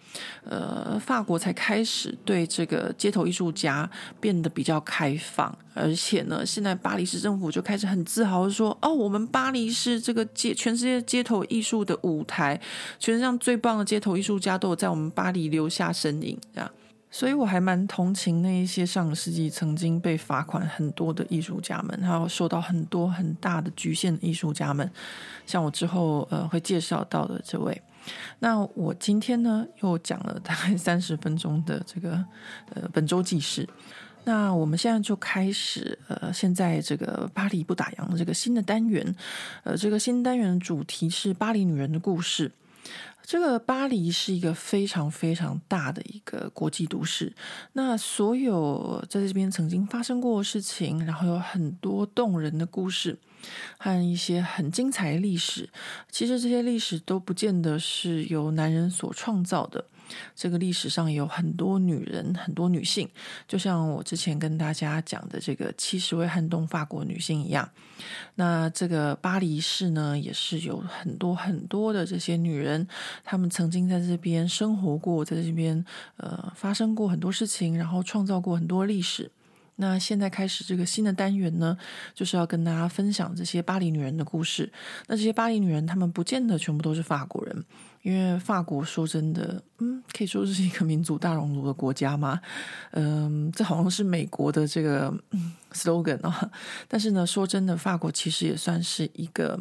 [0.43, 12.59] 呃，法国才开始对这个街头艺术家变得比较开放，而且呢，现在巴黎市政府就开始很自豪地说：“哦，我们巴黎是这个街全世界街头艺术的舞台，
[12.99, 16.71] 全世界上最棒的街头艺术家都有在我们巴黎留下身影。”这样。
[17.09, 24.91] 所以我还蛮同情那一些上个世纪曾经被罚款很多的艺术家们，还有受到很多很大的局限的艺术家们，
[25.45, 27.81] 像我之后呃会介绍到的这位。
[28.39, 32.23] 那我今天呢又讲了大概三十分钟的这个
[32.73, 33.67] 呃本周记事。
[34.25, 39.15] 那我们现在就开始呃现在这个巴黎不打烊的这个新的单元，
[39.63, 42.51] 呃这个新单元的主题是巴黎女人的故事。
[43.27, 47.35] 这个巴黎是一个非常非常大的一个国际都市，
[47.73, 53.19] 那所有在这边曾经发生过的事情，然后有很多动人的故事
[53.77, 55.69] 和一些很精彩的历史，
[56.09, 59.83] 其实这些历史都不见得是由男人所创造的。
[60.35, 63.09] 这个历史上有很多女人，很多女性，
[63.47, 67.69] 就像我之前跟大家讲的这个七十位撼动法国女性一样。
[68.35, 72.87] 那这个巴黎市呢，也是有很多很多的这些女人，
[73.23, 75.83] 她们曾经在这边生活过，在这边
[76.17, 79.31] 呃发生过很多事情，然后创造过很多历史。
[79.79, 81.77] 那现在开始这个新的单元呢，
[82.15, 84.71] 就是要跟大家分享这些巴黎女人的故事。
[85.05, 87.63] 那这些巴黎女人，她们不见得全部都是法国人。
[88.07, 92.39] 因为法国说真的，嗯，可以说是一个民族大熔炉的国家嘛，
[92.91, 95.13] 嗯，这好像是美国的这个
[95.73, 96.49] slogan 啊。
[96.87, 99.59] 但是呢，说真的，法国其实也算是一个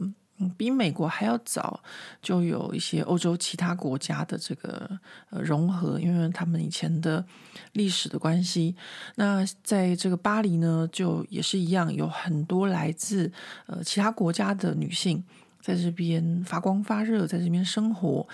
[0.57, 1.83] 比美国还要早
[2.23, 4.97] 就有一些欧洲其他国家的这个
[5.31, 7.25] 呃融合，因为他们以前的
[7.73, 8.77] 历史的关系。
[9.17, 13.33] 那在这个巴黎呢，就也是一样，有很多来自
[13.67, 15.25] 呃其他国家的女性。
[15.67, 18.25] 在这边发光发热，在这边生活。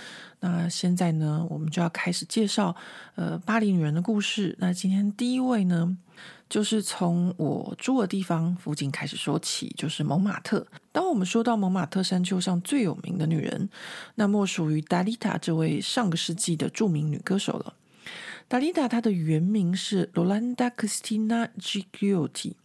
[0.40, 2.76] 那现在呢，我们就要开始介绍
[3.14, 4.54] 呃巴黎女人的故事。
[4.58, 5.96] 那今天第一位呢，
[6.50, 10.66] 就是从我住的地方附近开始说起，就是蒙马特。
[10.92, 13.70] 当我们说到蒙马特山丘上最有名的女人，
[14.16, 17.72] 那莫属于达丽塔这位上个世纪的著名女歌手了。
[18.46, 22.56] 达丽塔她的原名是罗兰达·克斯蒂娜·吉里奥蒂。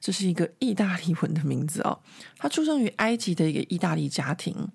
[0.00, 1.98] 这是一个意大利文的名字哦。
[2.36, 4.68] 他出生于埃及的一个意大利家庭，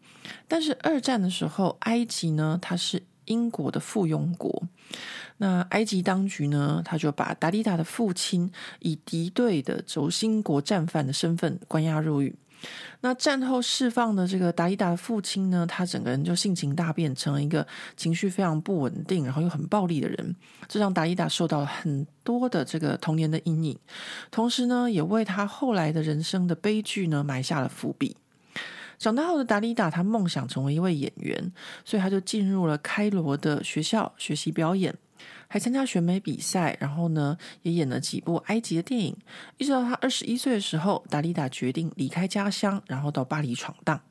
[0.47, 4.63] 但是二战的时候，埃及呢，它是英国的附庸国。
[5.37, 12.35] 那埃及当局呢，他就把达里达的父亲以敌对的轴心国战犯的身份关押入狱。
[13.01, 17.65] 那战后释放的这个达丽达的父亲呢，他整个人就性情大变，成了一个
[17.97, 20.35] 情绪非常不稳定，然后又很暴力的人，
[20.67, 23.77] 这让达丽达受到了很多的这个童年的阴影，
[24.31, 28.15] 同时呢，也为他后来的人生的悲剧呢埋下了伏笔。
[28.97, 31.51] 长大后的达丽达，他梦想成为一位演员，
[31.83, 34.95] 所以他就进入了开罗的学校学习表演。
[35.53, 39.15] 还参加选美比赛，然后呢，也演了几部埃及的电影。
[39.59, 44.01] 一直到他二十一岁的时候，达丽达决定离开家乡，然后到巴黎闯荡。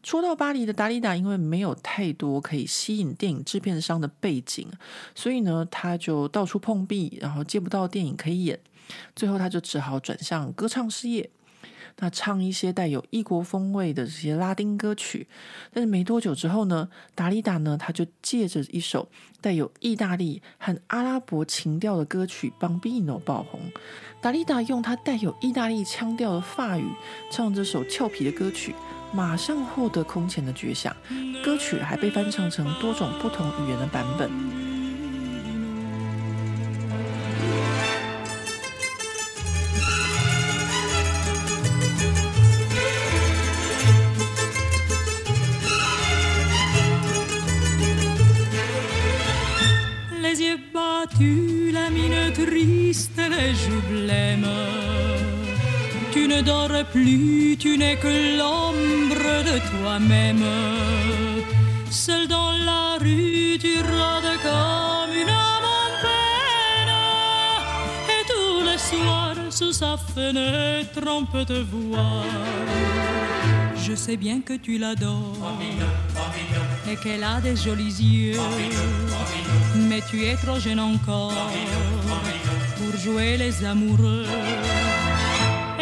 [0.00, 4.68] 初到巴黎的达丽达，因为没有太多可以吸引电影制片商的背景，
[5.12, 8.60] 所以呢，他就到处碰壁，然后接不到电影可以演。
[9.16, 11.28] 最后，他就只好转向歌唱事业。
[11.98, 15.26] 那唱一些带有异国风味的这些拉丁歌曲，
[15.72, 19.08] 但是没多久之后呢，达利达呢，他就借着一首
[19.40, 23.60] 带有意大利和阿拉伯情调的歌曲《帮 Bino》爆红。
[24.20, 26.84] 达利达用他带有意大利腔调的法语
[27.30, 28.74] 唱这首俏皮的歌曲，
[29.12, 30.94] 马上获得空前的绝响。
[31.42, 34.69] 歌曲还被翻唱成多种不同语言的版本。
[51.08, 54.46] Tu la mine triste, les joues blêmes
[56.12, 60.44] Tu ne dors plus, tu n'es que l'ombre de toi-même.
[61.90, 66.94] Seul dans la rue, tu rôdes comme une montagne.
[68.14, 72.24] Et tous les soirs, sous sa fenêtre, on peut te voir
[73.90, 75.36] je sais bien que tu l'adores
[76.88, 78.38] et qu'elle a des jolis yeux.
[79.88, 81.32] Mais tu es trop jeune encore
[82.78, 84.26] pour jouer les amoureux.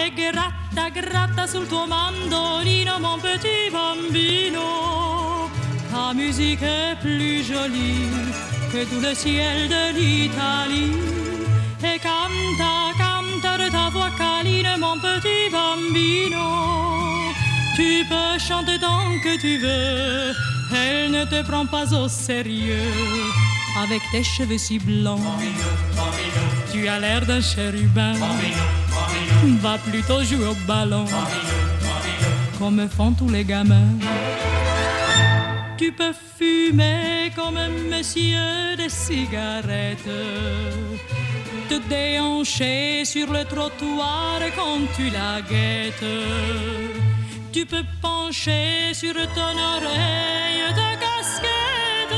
[0.03, 4.69] et gratta, gratta sul tuo mandolino, mon petit bambino.
[5.91, 8.09] Ta musique est plus jolie
[8.73, 10.97] que tout le ciel de l'Italie.
[11.91, 17.18] Et canta, canta de ta voix câline, mon petit bambino.
[17.79, 20.35] Tu peux chanter tant que tu veux,
[20.75, 22.93] elle ne te prend pas au sérieux.
[23.81, 25.21] Avec tes cheveux si blancs,
[26.73, 28.15] tu as l'air d'un chérubin.
[29.61, 31.05] Va plutôt jouer au ballon,
[32.59, 33.95] comme font tous les gamins.
[35.77, 40.17] Tu peux fumer comme un monsieur des cigarettes,
[41.69, 46.03] te déhancher sur le trottoir quand tu la guettes.
[47.59, 52.17] Tu peux pencher sur ton oreille ta casquette.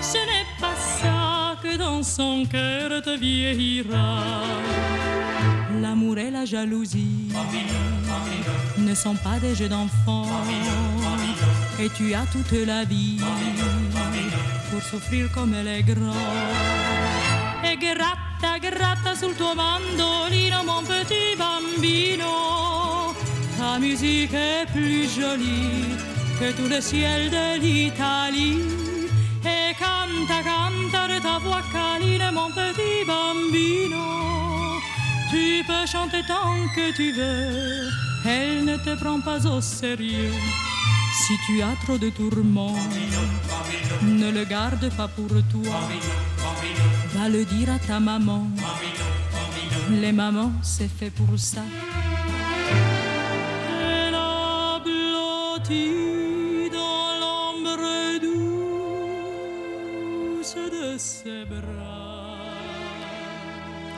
[0.00, 4.22] Ce n'est pas ça que dans son cœur te vieillira.
[5.78, 7.28] L'amour et la jalousie
[8.78, 10.40] ne sont pas des jeux d'enfants.
[11.78, 13.20] Et tu as toute la vie
[14.70, 16.16] pour souffrir comme elle est grande.
[17.62, 23.03] E gratta, gratta sul tuo mandolino, mon petit bambino.
[23.64, 25.96] Ta musique est plus jolie
[26.38, 28.60] que tout le ciel de l'Italie.
[29.42, 34.04] Et canta, canta de ta voix câline, mon petit bambino.
[35.30, 37.88] Tu peux chanter tant que tu veux,
[38.26, 40.34] elle ne te prend pas au sérieux.
[41.22, 42.76] Si tu as trop de tourments,
[44.02, 45.80] ne le garde pas pour toi.
[47.14, 48.46] Va le dire à ta maman.
[49.90, 51.62] Les mamans, c'est fait pour ça.
[55.64, 56.74] Tidolongberedu，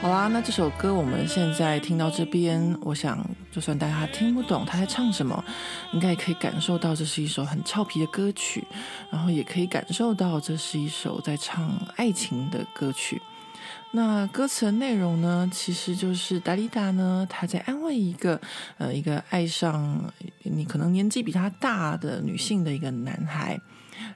[0.01, 3.19] 好啦，那这首歌我们现在听到这边，我想
[3.51, 5.45] 就算大家听不懂他在唱什么，
[5.93, 8.65] 应该也可以感受到这是一首很俏皮的歌曲，
[9.11, 13.21] 然后也可以感受到这是一首在唱爱情的歌曲。
[13.93, 18.41] 那歌词的内容呢，其实就是达利达呢，他在安慰一个
[18.79, 20.13] 呃一个爱上
[20.43, 23.59] 你可能年纪比他大的女性的一个男孩。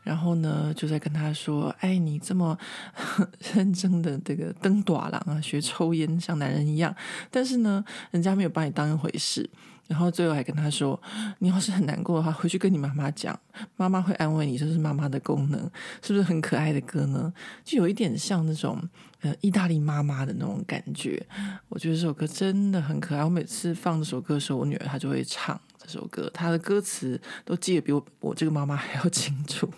[0.02, 2.56] 然后呢，就在跟他说：“哎，你这么
[3.54, 6.94] 认真的这个登大郎啊，学抽烟像男人一样，
[7.30, 9.48] 但是呢，人家没有把你当一回事。
[9.88, 11.00] 然后最后还跟他说：
[11.38, 13.38] 你要是很难过的话，回去跟你妈妈讲，
[13.76, 15.58] 妈妈会安慰你，这是妈妈的功能，
[16.02, 17.32] 是不是很可爱的歌呢？
[17.64, 18.78] 就有一点像那种
[19.20, 21.24] 呃意大利妈妈的那种感觉。
[21.68, 23.24] 我觉得这首歌真的很可爱。
[23.24, 29.70] 我每次放这首歌的时候，我女儿她就会唱这首歌，她的歌词都记得比我我这个妈妈还要清楚。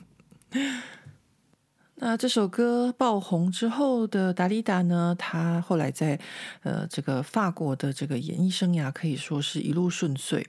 [1.97, 6.19] ”那这首歌爆红之后的达利达呢，他后来在
[6.63, 10.45] 呃这个法国的这个演艺生涯可以说是一路顺遂。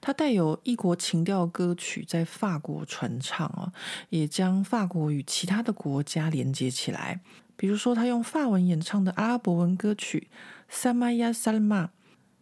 [0.00, 3.70] 他带有异国情调歌曲在法国传唱啊，
[4.08, 7.20] 也将法国与其他的国家连接起来。
[7.58, 10.28] 比如说他用法文演唱的阿拉伯文歌曲
[10.72, 11.88] sama yasalma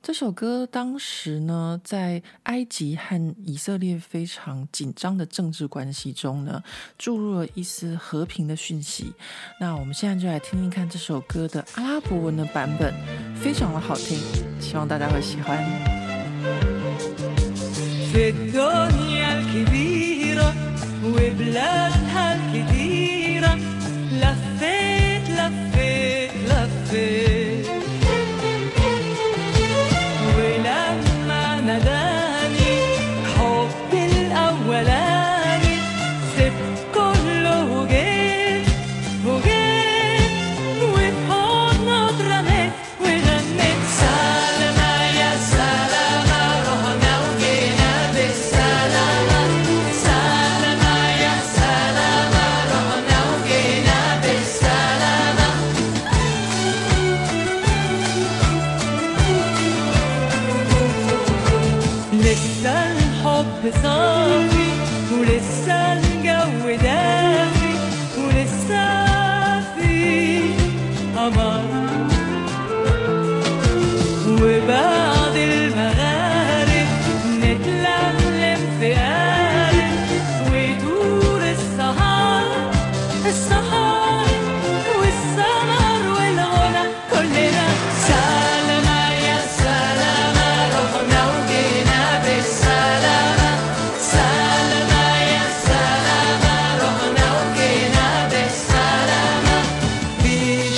[0.02, 6.62] 这首歌当时呢在埃及和以色列非常紧张的政治关系中呢
[6.98, 9.12] 注入了一丝和平的讯息。
[9.58, 12.94] 那我们现在就来听听看这首歌的阿拉伯文的版本
[13.34, 14.16] 非常的好听
[14.60, 15.64] 希望大家会喜欢。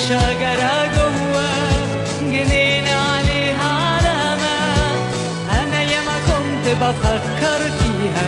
[0.08, 1.48] شجرة جوه
[2.20, 4.58] جنينة عليها علامة
[5.50, 8.26] أنا ياما كنت بفكر فيها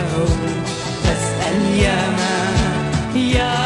[1.03, 2.37] بسأل ياما
[3.15, 3.60] ياما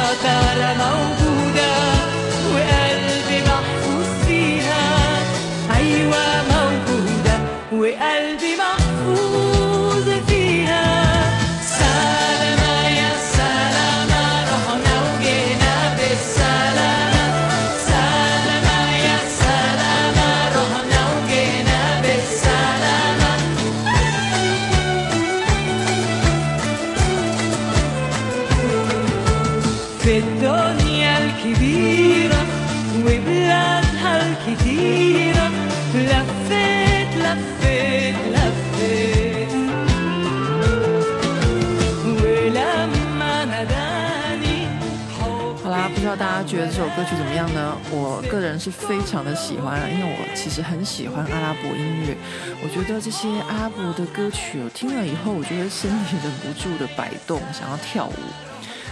[46.67, 47.77] 这首歌曲怎么样呢？
[47.91, 52.17] 我个人是非常的喜欢，因为我其实很喜欢阿拉伯音乐。
[52.63, 58.13] 我觉得这些阿拉伯的歌曲，我听了以后，我觉得身体忍不住的摆动，想要跳舞。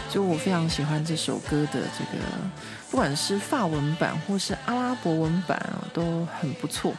[0.09, 2.23] 就我非常喜欢这首歌的这个，
[2.91, 5.59] 不管是法文版或是阿拉伯文版，
[5.91, 6.93] 都很不错。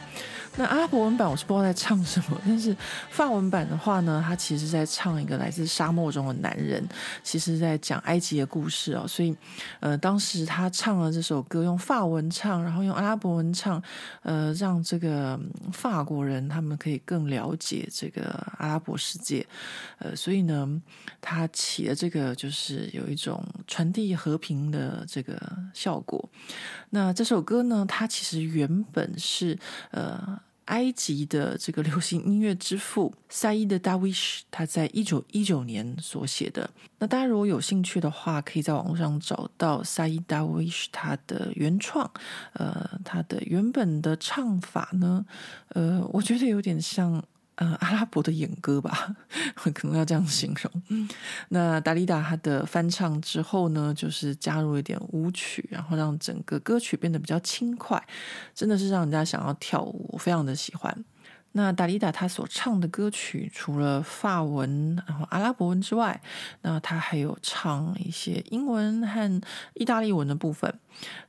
[0.57, 2.73] 那阿拉伯文版我是不知道在唱什么，但是
[3.09, 6.81] 法文版的话呢，他其实在唱一个来自沙漠中的男人，
[7.23, 9.05] 其实在讲埃及的故事哦。
[9.05, 9.35] 所以，
[9.81, 13.83] 呃，当时他唱了这首歌，用法文唱，然后用阿拉伯文唱，
[14.23, 15.37] 呃，让这个
[15.73, 18.23] 法国人他们可以更了解这个
[18.57, 19.45] 阿拉伯世界。
[19.99, 20.81] 呃，所以呢，
[21.19, 25.37] 他起了这个就是有一种传递和平的这个
[25.73, 26.29] 效果。
[26.91, 29.59] 那这首歌呢，它其实原本是
[29.91, 30.39] 呃。
[30.65, 36.69] 埃及的这个流行音乐之父赛义德·达维什，他在一九一九年所写的。
[36.99, 42.09] 那大家如果有兴趣的话，可以在网络上找到赛义德·达维什他的原创。
[42.53, 45.25] 呃，他的原本的唱法呢，
[45.69, 47.23] 呃，我觉得有点像。
[47.55, 49.15] 呃，阿拉伯的演歌吧，
[49.73, 51.07] 可能要这样形容。
[51.49, 58.01] 那达利达他的翻唱之后呢，就是加入一点舞曲，然后让整个歌曲变得比较轻快，
[58.53, 61.05] 真的是让人家想要跳舞，我非常的喜欢。
[61.57, 66.21] 那达利达他所唱的歌曲，除了法文、然后阿拉伯文之外，
[66.63, 69.41] 那他还有唱一些英文和
[69.73, 70.77] 意大利文的部分。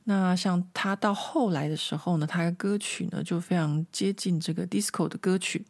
[0.03, 5.65] 那像他到后来的时候呢，他的歌曲呢就非常接近这个 disco 的歌曲，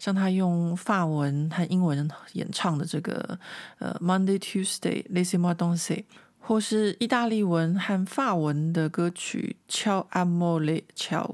[0.00, 3.38] 像他用法文和英文演唱的这个
[3.78, 6.02] 呃 Monday Tuesday Laissez-moi danser。
[6.42, 11.24] 或是意大利文和法文的歌曲《Ciao Amore Ciao》，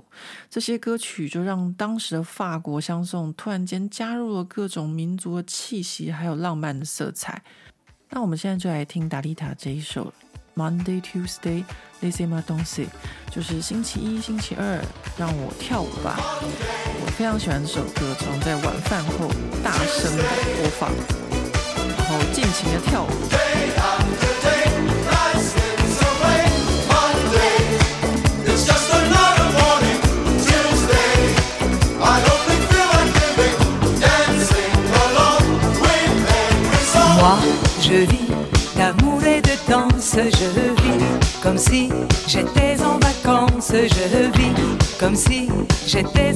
[0.50, 7.42] 这些歌曲就让当时的法国香颂突然间加入了各种民族的气息，还有浪漫的色彩。
[8.10, 10.12] 那我们现在就来听达丽塔这一首
[10.60, 11.64] 《Monday Tuesday
[12.02, 12.84] Laissez-moi danser》，
[13.30, 14.84] 就是星期一、星期二
[15.16, 16.16] 让我跳舞吧。
[17.00, 19.28] 我非常喜欢这首歌，常在晚饭后
[19.64, 20.22] 大声的
[20.56, 20.90] 播放，
[21.96, 24.55] 然后尽情的跳舞。
[40.24, 41.90] je vis comme si
[42.26, 44.54] j'étais en vacances, je vis
[44.98, 45.48] comme si
[45.86, 46.32] j'étais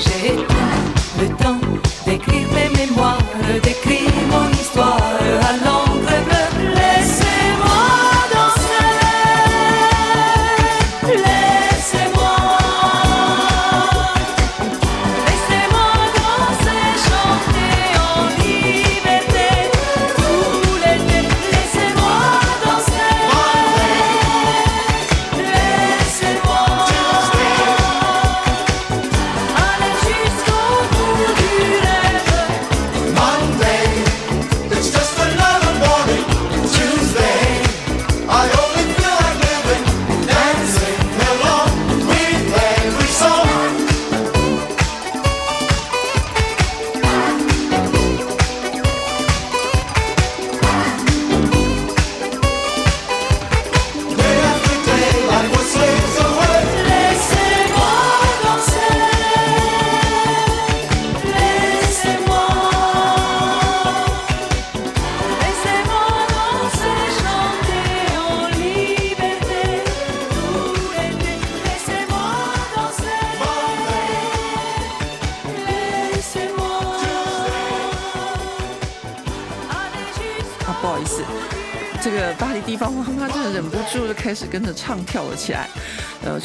[0.00, 0.55] jeito.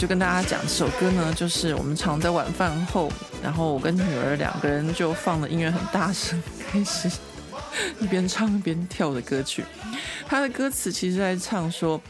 [0.01, 3.07] 就跟大家讲这首歌呢，就是我们常在晚饭后，
[3.43, 7.07] 然后我跟女儿两个人就放的音乐很大声，开始
[7.99, 9.63] 一边唱一边跳的歌曲。
[10.25, 12.01] 他的歌词其实在唱说，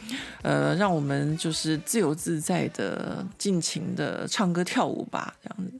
[0.42, 5.78] 呃，让我们就是自由自在的、尽情的唱歌跳舞吧，这样子。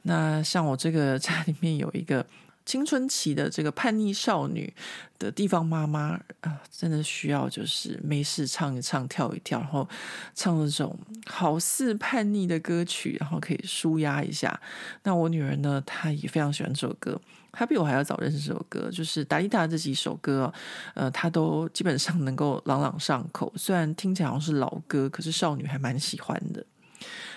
[0.00, 2.24] 那像我这个家里面有一个
[2.70, 4.72] 青春期的这个叛逆少女
[5.18, 6.10] 的地方妈妈
[6.42, 9.88] 啊、真的需要就是没事唱一唱、跳一跳，然后
[10.36, 10.96] 唱那种
[11.26, 14.60] 好似叛逆的歌曲，然后可以舒压一下。
[15.02, 17.20] 那我女儿呢，她也非常喜欢这首歌。
[17.50, 20.52] 他比我还要早认识这首歌，就是达利达这几首歌，
[20.94, 23.52] 呃，他都基本上能够朗朗上口。
[23.56, 26.64] 虽然听起来好像是老歌，可是少女还蛮喜欢的。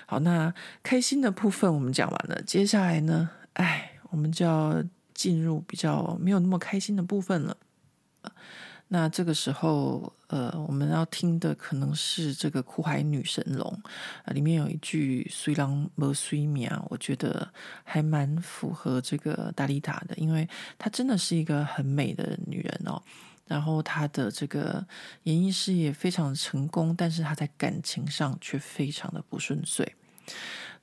[0.05, 0.53] 好，那
[0.83, 4.83] 开心的部分我们讲完了，接下来呢，哎，我们就要
[5.13, 7.57] 进入比较没有那么开心的部分了。
[8.89, 13.81] 那这个时候，呃，我们要听的可能是这个苦海女神龙，
[14.25, 17.51] 呃，里面有一句“虽然没水命”，我觉得
[17.83, 20.47] 还蛮符合这个达利塔的，因为
[20.77, 23.01] 她真的是一个很美的女人哦。
[23.47, 24.85] 然后她的这个
[25.23, 29.95] 演艺事业非常成功，但是她在感情上却非常的不顺遂。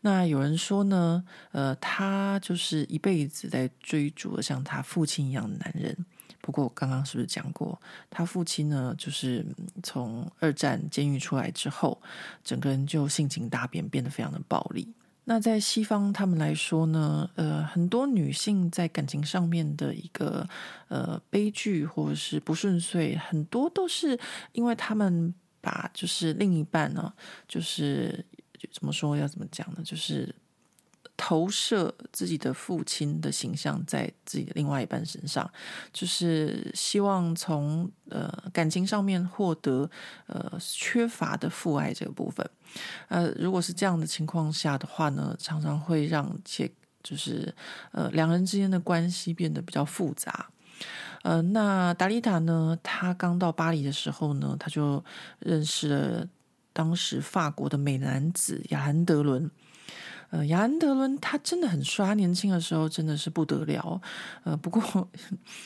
[0.03, 1.23] 那有人说呢，
[1.53, 5.97] 呃，他就是一辈子在追逐像他父亲一样的男人。
[6.41, 7.79] 不过我刚刚是不是讲过，
[8.09, 9.45] 他父亲呢，就是
[9.83, 12.01] 从二战监狱出来之后，
[12.43, 14.89] 整个人就性情大变，变得非常的暴力。
[15.25, 20.49] 那在西方他们来说呢，呃，很多女性在感情上面的一个
[20.89, 24.19] 呃悲剧或者是不顺遂，很多都是
[24.53, 27.13] 因为他们把就是另一半呢，
[27.47, 28.25] 就是
[28.73, 30.35] 怎么说要怎么讲呢，就是。
[31.17, 35.51] 投射自己的父亲的形象在自己的另外一半身上，
[35.93, 39.91] 就是希望从呃感情上面获得
[40.29, 42.49] 呃缺乏的父爱这个部分。
[43.09, 46.71] 呃，如果是这样的情况下的话呢，常常会让且
[47.03, 47.55] 就是
[47.93, 50.49] 呃两人之间的关系变得比较复杂。
[51.23, 55.05] 呃，那达利塔呢，他刚到巴黎的时候呢，他就
[55.41, 56.27] 认识了
[56.73, 59.51] 当时法国的美男子亚兰德伦。
[60.31, 64.01] 呃，亚兰德伦他真的很帅，他年轻的时候真的是不得了。
[64.45, 64.81] 呃，不过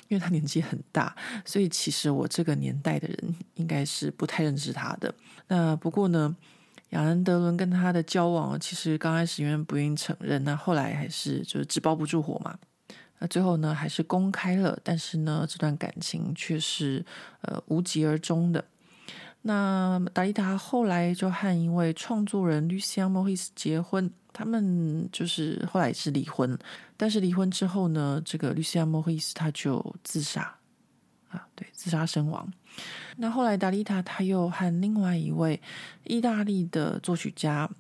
[0.09, 5.15] 因为他年纪很大，所以其实我这个年代的人应该是不太认识他的。
[5.49, 6.35] 那不过呢，
[6.91, 12.59] 亚兰德伦跟他的交往，其实刚开始因为不愿意承认，那后来还是就是纸包不住火嘛。
[13.19, 17.05] 那最后呢，还是公开了，但是呢，这段感情却是
[17.43, 18.65] 呃无疾而终的。
[19.47, 24.11] 那达利达后来就和一位创作人 Lucian Moris 结婚。
[24.37, 26.59] 他们就是后来是离婚，
[26.97, 30.57] 但是离婚之后呢，这个 Lucian Moris 他就自杀
[31.29, 32.53] 啊，对，自杀身亡。
[33.17, 35.63] 那后来达利塔他又和另外一位
[36.03, 37.71] 意大利的作曲家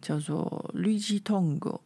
[0.00, 1.80] 叫做 Luigi Tongo，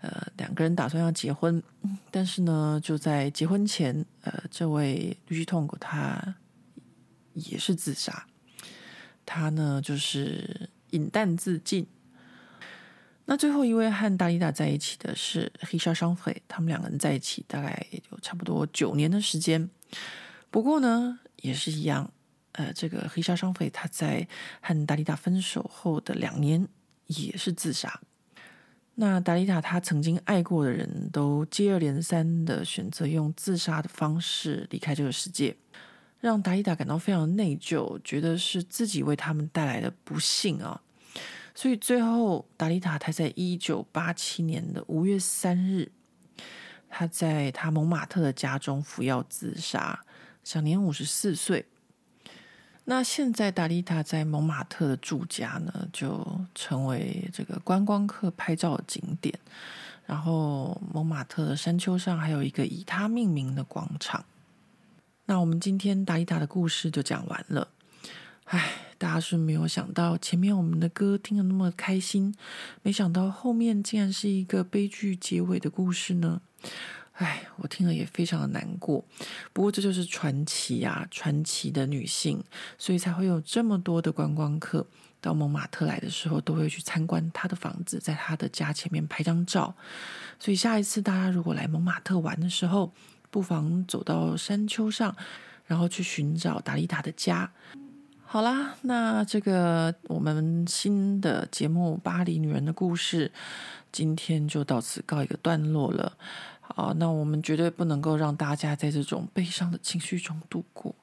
[0.00, 1.62] 呃，两个人打算要结婚，
[2.10, 6.34] 但是呢，就在结婚前，呃，这位 Luigi Tongo 他
[7.34, 8.26] 也是自杀，
[9.32, 11.86] 他呢就是饮弹自尽。
[13.26, 19.70] 那最后一位和达利达在一起的是黑沙商匪他们两个人在一起大概有差不多九年的时间。
[20.50, 22.12] 不过呢，也是一样，
[22.52, 24.26] 呃，这个 Richard Chanfray 他在
[24.60, 26.66] 和达利达分手后的两年
[27.06, 28.00] 也是自杀。
[28.96, 35.56] 那达利达他曾经爱过的人都接二连三的选择用自杀的方式离开这个世界，
[36.20, 40.80] 让达利达感到非常内疚，觉得是自己为他们带来的不幸啊。
[41.54, 45.90] 所以最后，达利塔他在一九八七年的五月三日，
[46.88, 50.04] 他在他蒙马特的家中服药自杀，
[50.44, 51.66] 享年五十四岁。
[52.84, 59.38] 那现在达利塔在蒙马特的住家呢，就成为这个观光客拍照的景点。
[60.06, 64.24] 然后蒙马特的山丘上还有一个以他命名的广场。
[65.30, 67.68] 那我们今天达利达的故事就讲完了。
[68.46, 68.72] 唉。
[68.98, 72.34] 大家是没有想到，前面我们的歌听得那么开心，
[72.82, 76.42] 没想到后面竟然是一个悲剧结尾的故事呢。
[77.12, 79.02] 唉，我听了也非常的难过。
[79.54, 82.44] 不过这就是传奇啊，传奇的女性，
[82.76, 84.86] 所以才会有这么多的观光客
[85.18, 89.74] 到蒙马特来的时候，都会去参观她的房子，在她的家前面拍张照。
[90.38, 92.92] 所以下一次大家如果来蒙马特玩的时候，
[93.30, 95.14] 不妨走到山丘上，
[95.66, 97.50] 然后去寻找达利达的家。
[98.24, 103.28] 好啦，那这个我们新的节目《巴黎女人的故事》
[103.90, 106.16] 今天就到此告一个段落了。
[106.76, 110.94] 啊，那我们绝对不能够让大家在这种悲伤的情绪中度过。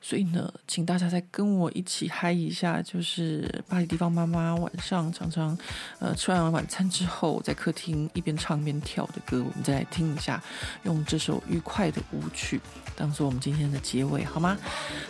[0.00, 5.56] 所以呢，请大家再跟我一起嗨一下，就是巴黎地方妈妈晚上常常
[5.98, 10.42] 呃吃完晚餐之后，在客厅一边唱一边跳的歌，我们再来听一下，
[10.82, 12.60] 用这首愉快的舞曲
[12.96, 14.58] 当做我们今天的结尾，好吗？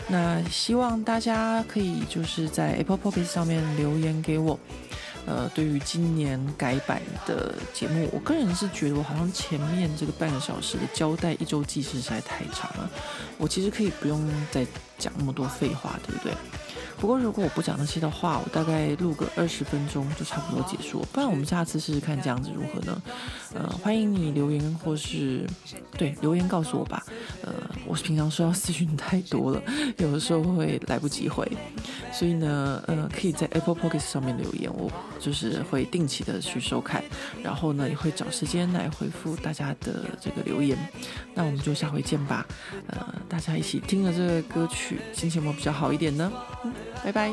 [0.08, 4.58] 那希望大家可以就是在 Apple Podcast 上面留言给我。
[5.26, 12.90] 呃，对于今年改版的节目，我个人是觉得我好像前面这个半个小时的交代一周记事实在太长了，
[13.38, 14.66] 我其实可以不用再
[14.98, 16.32] 讲那么多废话，对不对？
[17.00, 21.04] 不过如果我不讲那些的话，我大概录个二十分钟就差不多结束。
[21.12, 23.02] 不然我们下次试试看这样子如何呢？
[23.54, 25.46] 呃，欢迎你留言或是
[25.96, 27.04] 对留言告诉我吧。
[27.42, 27.52] 呃，
[27.86, 29.62] 我是平常收到私讯太多了，
[29.98, 31.46] 有的时候会来不及回。
[32.12, 34.90] 所以呢，呃，可以在 Apple Podcast 上面留言，我
[35.20, 37.02] 就是会定期的去收看，
[37.42, 40.78] 然后呢，也会找时间来回复大家的这个留言。
[41.34, 42.46] 那我们就下回见吧，
[42.86, 46.32] 呃，大家一起听了这个歌曲，心情有没有比较好一点呢？
[47.02, 47.32] 拜拜。